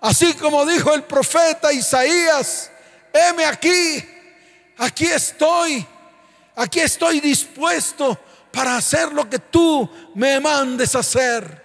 Así 0.00 0.34
como 0.34 0.64
dijo 0.64 0.94
el 0.94 1.02
profeta 1.04 1.72
Isaías, 1.72 2.70
heme 3.12 3.44
aquí, 3.44 4.02
aquí 4.78 5.06
estoy, 5.06 5.86
aquí 6.56 6.80
estoy 6.80 7.20
dispuesto 7.20 8.18
para 8.50 8.76
hacer 8.76 9.12
lo 9.12 9.28
que 9.28 9.38
tú 9.38 9.88
me 10.14 10.40
mandes 10.40 10.94
hacer. 10.94 11.60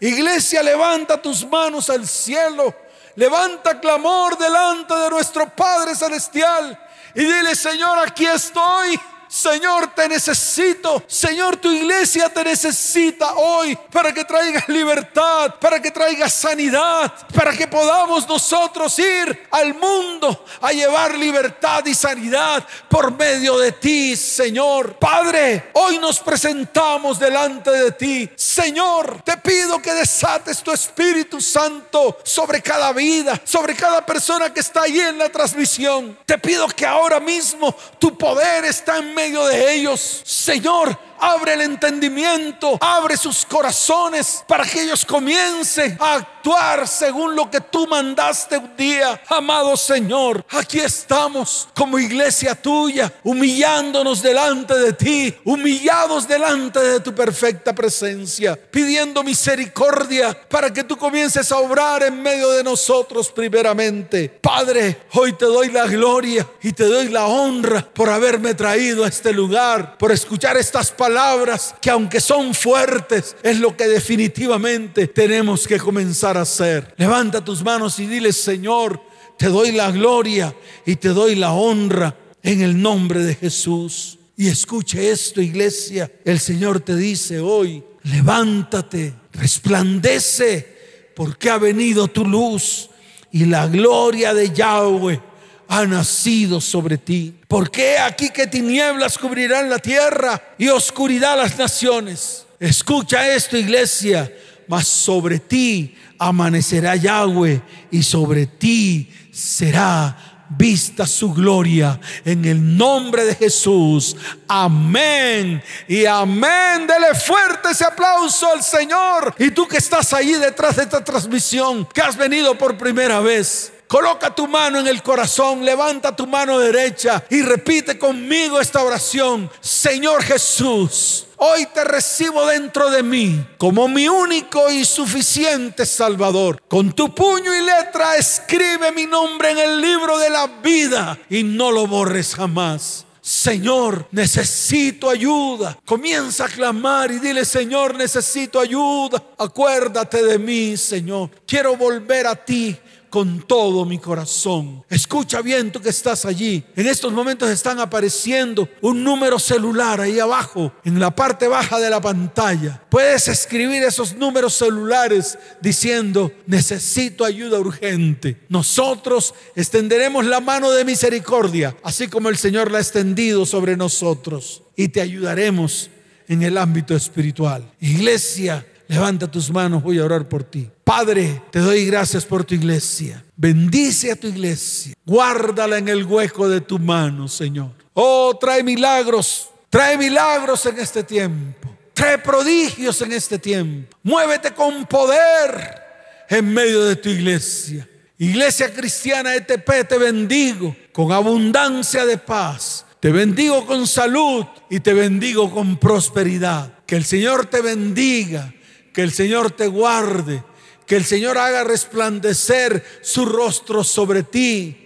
Iglesia, 0.00 0.62
levanta 0.62 1.20
tus 1.20 1.46
manos 1.46 1.90
al 1.90 2.06
cielo. 2.06 2.74
Levanta 3.16 3.80
clamor 3.80 4.38
delante 4.38 4.94
de 4.94 5.10
nuestro 5.10 5.48
Padre 5.48 5.96
Celestial. 5.96 6.78
Y 7.14 7.24
dile, 7.24 7.56
Señor, 7.56 7.98
aquí 7.98 8.24
estoy. 8.26 9.00
Señor, 9.38 9.94
te 9.94 10.08
necesito. 10.08 11.00
Señor, 11.06 11.58
tu 11.58 11.70
iglesia 11.70 12.28
te 12.28 12.42
necesita 12.42 13.34
hoy 13.34 13.78
para 13.92 14.12
que 14.12 14.24
traigas 14.24 14.68
libertad, 14.68 15.54
para 15.60 15.80
que 15.80 15.92
traigas 15.92 16.32
sanidad, 16.32 17.12
para 17.32 17.52
que 17.52 17.68
podamos 17.68 18.28
nosotros 18.28 18.98
ir 18.98 19.46
al 19.52 19.74
mundo 19.74 20.44
a 20.60 20.72
llevar 20.72 21.16
libertad 21.16 21.86
y 21.86 21.94
sanidad 21.94 22.66
por 22.88 23.16
medio 23.16 23.58
de 23.58 23.70
ti, 23.70 24.16
Señor. 24.16 24.96
Padre, 24.96 25.70
hoy 25.74 25.98
nos 25.98 26.18
presentamos 26.18 27.20
delante 27.20 27.70
de 27.70 27.92
ti. 27.92 28.28
Señor, 28.34 29.22
te 29.22 29.36
pido 29.36 29.80
que 29.80 29.94
desates 29.94 30.64
tu 30.64 30.72
Espíritu 30.72 31.40
Santo 31.40 32.18
sobre 32.24 32.60
cada 32.60 32.92
vida, 32.92 33.40
sobre 33.44 33.76
cada 33.76 34.04
persona 34.04 34.52
que 34.52 34.58
está 34.58 34.82
ahí 34.82 34.98
en 34.98 35.16
la 35.16 35.28
transmisión. 35.28 36.18
Te 36.26 36.38
pido 36.38 36.66
que 36.66 36.84
ahora 36.84 37.20
mismo 37.20 37.72
tu 38.00 38.18
poder 38.18 38.64
está 38.64 38.96
en 38.96 39.14
de 39.32 39.74
ellos. 39.74 40.22
Señor, 40.24 40.98
abre 41.20 41.54
el 41.54 41.62
entendimiento, 41.62 42.78
abre 42.80 43.16
sus 43.16 43.44
corazones 43.44 44.44
para 44.46 44.64
que 44.64 44.82
ellos 44.82 45.04
comiencen 45.04 45.96
a 46.00 46.14
actuar 46.14 46.86
según 46.86 47.34
lo 47.34 47.50
que 47.50 47.60
tú 47.60 47.86
mandaste 47.86 48.58
un 48.58 48.76
día. 48.76 49.20
Amado 49.28 49.76
Señor, 49.76 50.44
aquí 50.50 50.80
estamos 50.80 51.68
como 51.74 51.98
iglesia 51.98 52.54
tuya, 52.54 53.12
humillándonos 53.24 54.22
delante 54.22 54.74
de 54.74 54.92
ti, 54.92 55.34
humillados 55.44 56.28
delante 56.28 56.80
de 56.80 57.00
tu 57.00 57.14
perfecta 57.14 57.74
presencia, 57.74 58.58
pidiendo 58.70 59.22
misericordia 59.22 60.38
para 60.48 60.72
que 60.72 60.84
tú 60.84 60.96
comiences 60.96 61.50
a 61.52 61.58
obrar 61.58 62.02
en 62.02 62.22
medio 62.22 62.50
de 62.50 62.62
nosotros 62.62 63.30
primeramente. 63.30 64.28
Padre, 64.28 65.02
hoy 65.12 65.32
te 65.32 65.46
doy 65.46 65.70
la 65.70 65.86
gloria 65.86 66.46
y 66.62 66.72
te 66.72 66.84
doy 66.84 67.08
la 67.08 67.26
honra 67.26 67.82
por 67.82 68.08
haberme 68.08 68.54
traído 68.54 69.04
a 69.04 69.08
este 69.08 69.32
lugar, 69.32 69.98
por 69.98 70.12
escuchar 70.12 70.56
estas 70.56 70.90
palabras 70.92 71.07
palabras 71.08 71.74
que 71.80 71.88
aunque 71.88 72.20
son 72.20 72.52
fuertes, 72.52 73.34
es 73.42 73.58
lo 73.58 73.74
que 73.74 73.88
definitivamente 73.88 75.06
tenemos 75.06 75.66
que 75.66 75.78
comenzar 75.78 76.36
a 76.36 76.42
hacer. 76.42 76.94
Levanta 76.98 77.42
tus 77.42 77.64
manos 77.64 77.98
y 77.98 78.06
dile, 78.06 78.30
Señor, 78.30 79.00
te 79.38 79.46
doy 79.46 79.72
la 79.72 79.90
gloria 79.90 80.54
y 80.84 80.96
te 80.96 81.08
doy 81.08 81.34
la 81.34 81.52
honra 81.54 82.14
en 82.42 82.60
el 82.60 82.82
nombre 82.82 83.20
de 83.20 83.34
Jesús. 83.34 84.18
Y 84.36 84.48
escuche 84.48 85.10
esto, 85.10 85.40
iglesia. 85.40 86.12
El 86.26 86.38
Señor 86.40 86.80
te 86.80 86.94
dice 86.94 87.40
hoy, 87.40 87.82
levántate, 88.02 89.14
resplandece, 89.32 90.76
porque 91.16 91.48
ha 91.48 91.56
venido 91.56 92.08
tu 92.08 92.26
luz 92.26 92.90
y 93.32 93.46
la 93.46 93.66
gloria 93.66 94.34
de 94.34 94.50
Yahweh 94.50 95.22
ha 95.68 95.84
nacido 95.84 96.60
sobre 96.60 96.96
ti. 96.96 97.34
Porque 97.46 97.98
aquí 97.98 98.30
que 98.30 98.46
tinieblas 98.46 99.18
cubrirán 99.18 99.68
la 99.68 99.78
tierra 99.78 100.42
y 100.56 100.68
oscuridad 100.68 101.36
las 101.36 101.56
naciones. 101.58 102.46
Escucha 102.58 103.32
esto, 103.32 103.56
iglesia, 103.56 104.32
mas 104.66 104.88
sobre 104.88 105.38
ti 105.38 105.94
amanecerá 106.18 106.96
Yahweh 106.96 107.62
y 107.90 108.02
sobre 108.02 108.46
ti 108.46 109.12
será 109.30 110.38
vista 110.50 111.06
su 111.06 111.32
gloria 111.34 112.00
en 112.24 112.44
el 112.46 112.76
nombre 112.76 113.24
de 113.24 113.34
Jesús. 113.34 114.16
Amén 114.48 115.62
y 115.86 116.06
amén. 116.06 116.86
Dele 116.86 117.14
fuerte 117.14 117.70
ese 117.70 117.84
aplauso 117.84 118.50
al 118.50 118.62
Señor. 118.62 119.34
Y 119.38 119.50
tú 119.50 119.68
que 119.68 119.76
estás 119.76 120.12
ahí 120.12 120.32
detrás 120.32 120.76
de 120.76 120.84
esta 120.84 121.04
transmisión, 121.04 121.86
que 121.86 122.00
has 122.00 122.16
venido 122.16 122.56
por 122.56 122.78
primera 122.78 123.20
vez. 123.20 123.72
Coloca 123.88 124.34
tu 124.34 124.46
mano 124.46 124.80
en 124.80 124.86
el 124.86 125.02
corazón, 125.02 125.64
levanta 125.64 126.14
tu 126.14 126.26
mano 126.26 126.58
derecha 126.58 127.24
y 127.30 127.40
repite 127.40 127.98
conmigo 127.98 128.60
esta 128.60 128.84
oración. 128.84 129.50
Señor 129.60 130.22
Jesús, 130.22 131.24
hoy 131.38 131.66
te 131.72 131.82
recibo 131.84 132.44
dentro 132.44 132.90
de 132.90 133.02
mí 133.02 133.42
como 133.56 133.88
mi 133.88 134.06
único 134.06 134.70
y 134.70 134.84
suficiente 134.84 135.86
Salvador. 135.86 136.60
Con 136.68 136.92
tu 136.92 137.14
puño 137.14 137.54
y 137.54 137.62
letra 137.62 138.16
escribe 138.16 138.92
mi 138.92 139.06
nombre 139.06 139.52
en 139.52 139.58
el 139.58 139.80
libro 139.80 140.18
de 140.18 140.28
la 140.28 140.46
vida 140.62 141.18
y 141.30 141.42
no 141.42 141.72
lo 141.72 141.86
borres 141.86 142.34
jamás. 142.34 143.06
Señor, 143.22 144.06
necesito 144.10 145.08
ayuda. 145.08 145.78
Comienza 145.86 146.44
a 146.44 146.48
clamar 146.48 147.10
y 147.10 147.18
dile, 147.18 147.44
Señor, 147.46 147.94
necesito 147.94 148.60
ayuda. 148.60 149.22
Acuérdate 149.38 150.22
de 150.22 150.38
mí, 150.38 150.76
Señor. 150.76 151.30
Quiero 151.46 151.76
volver 151.76 152.26
a 152.26 152.34
ti 152.34 152.78
con 153.10 153.42
todo 153.42 153.84
mi 153.84 153.98
corazón. 153.98 154.84
Escucha 154.88 155.42
bien 155.42 155.72
tú 155.72 155.80
que 155.80 155.88
estás 155.88 156.24
allí. 156.24 156.64
En 156.76 156.86
estos 156.86 157.12
momentos 157.12 157.48
están 157.50 157.80
apareciendo 157.80 158.68
un 158.80 159.02
número 159.02 159.38
celular 159.38 160.00
ahí 160.00 160.18
abajo, 160.18 160.72
en 160.84 160.98
la 161.00 161.14
parte 161.14 161.48
baja 161.48 161.78
de 161.78 161.90
la 161.90 162.00
pantalla. 162.00 162.82
Puedes 162.90 163.28
escribir 163.28 163.82
esos 163.82 164.14
números 164.14 164.54
celulares 164.54 165.38
diciendo, 165.60 166.32
necesito 166.46 167.24
ayuda 167.24 167.58
urgente. 167.58 168.40
Nosotros 168.48 169.34
extenderemos 169.54 170.24
la 170.24 170.40
mano 170.40 170.70
de 170.70 170.84
misericordia, 170.84 171.76
así 171.82 172.08
como 172.08 172.28
el 172.28 172.36
Señor 172.36 172.70
la 172.70 172.78
ha 172.78 172.82
extendido 172.82 173.46
sobre 173.46 173.76
nosotros, 173.76 174.62
y 174.76 174.88
te 174.88 175.00
ayudaremos 175.00 175.90
en 176.28 176.42
el 176.42 176.58
ámbito 176.58 176.94
espiritual. 176.94 177.72
Iglesia, 177.80 178.66
Levanta 178.88 179.30
tus 179.30 179.50
manos, 179.50 179.82
voy 179.82 179.98
a 179.98 180.04
orar 180.04 180.26
por 180.26 180.42
ti. 180.42 180.68
Padre, 180.82 181.42
te 181.50 181.58
doy 181.58 181.84
gracias 181.84 182.24
por 182.24 182.42
tu 182.42 182.54
iglesia. 182.54 183.22
Bendice 183.36 184.10
a 184.10 184.16
tu 184.16 184.26
iglesia. 184.26 184.94
Guárdala 185.04 185.76
en 185.76 185.88
el 185.88 186.04
hueco 186.04 186.48
de 186.48 186.62
tu 186.62 186.78
mano, 186.78 187.28
Señor. 187.28 187.72
Oh, 187.92 188.36
trae 188.40 188.62
milagros. 188.62 189.50
Trae 189.68 189.98
milagros 189.98 190.64
en 190.64 190.78
este 190.78 191.04
tiempo. 191.04 191.68
Trae 191.92 192.16
prodigios 192.16 193.02
en 193.02 193.12
este 193.12 193.38
tiempo. 193.38 193.94
Muévete 194.02 194.52
con 194.52 194.86
poder 194.86 195.82
en 196.30 196.54
medio 196.54 196.84
de 196.84 196.96
tu 196.96 197.10
iglesia. 197.10 197.86
Iglesia 198.16 198.72
cristiana 198.72 199.34
ETP, 199.34 199.86
te 199.86 199.98
bendigo 199.98 200.74
con 200.92 201.12
abundancia 201.12 202.06
de 202.06 202.16
paz. 202.16 202.86
Te 203.00 203.12
bendigo 203.12 203.66
con 203.66 203.86
salud 203.86 204.46
y 204.70 204.80
te 204.80 204.94
bendigo 204.94 205.50
con 205.50 205.76
prosperidad. 205.76 206.72
Que 206.86 206.96
el 206.96 207.04
Señor 207.04 207.46
te 207.46 207.60
bendiga 207.60 208.54
que 208.92 209.02
el 209.02 209.12
Señor 209.12 209.50
te 209.50 209.66
guarde, 209.66 210.42
que 210.86 210.96
el 210.96 211.04
Señor 211.04 211.38
haga 211.38 211.64
resplandecer 211.64 212.84
su 213.02 213.24
rostro 213.26 213.84
sobre 213.84 214.22
ti, 214.22 214.76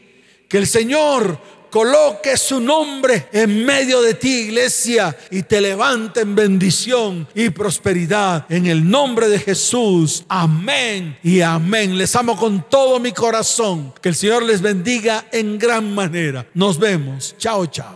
que 0.48 0.58
el 0.58 0.66
Señor 0.66 1.38
coloque 1.72 2.36
su 2.36 2.60
nombre 2.60 3.28
en 3.32 3.64
medio 3.64 4.02
de 4.02 4.12
ti, 4.12 4.40
iglesia, 4.40 5.16
y 5.30 5.42
te 5.42 5.58
levante 5.60 6.20
en 6.20 6.34
bendición 6.34 7.26
y 7.34 7.48
prosperidad. 7.48 8.44
En 8.50 8.66
el 8.66 8.88
nombre 8.88 9.28
de 9.28 9.38
Jesús. 9.38 10.22
Amén 10.28 11.16
y 11.22 11.40
amén. 11.40 11.96
Les 11.96 12.14
amo 12.14 12.36
con 12.36 12.68
todo 12.68 13.00
mi 13.00 13.12
corazón. 13.12 13.94
Que 14.02 14.10
el 14.10 14.14
Señor 14.14 14.42
les 14.42 14.60
bendiga 14.60 15.24
en 15.32 15.58
gran 15.58 15.94
manera. 15.94 16.46
Nos 16.52 16.78
vemos. 16.78 17.34
Chao, 17.38 17.64
chao. 17.66 17.90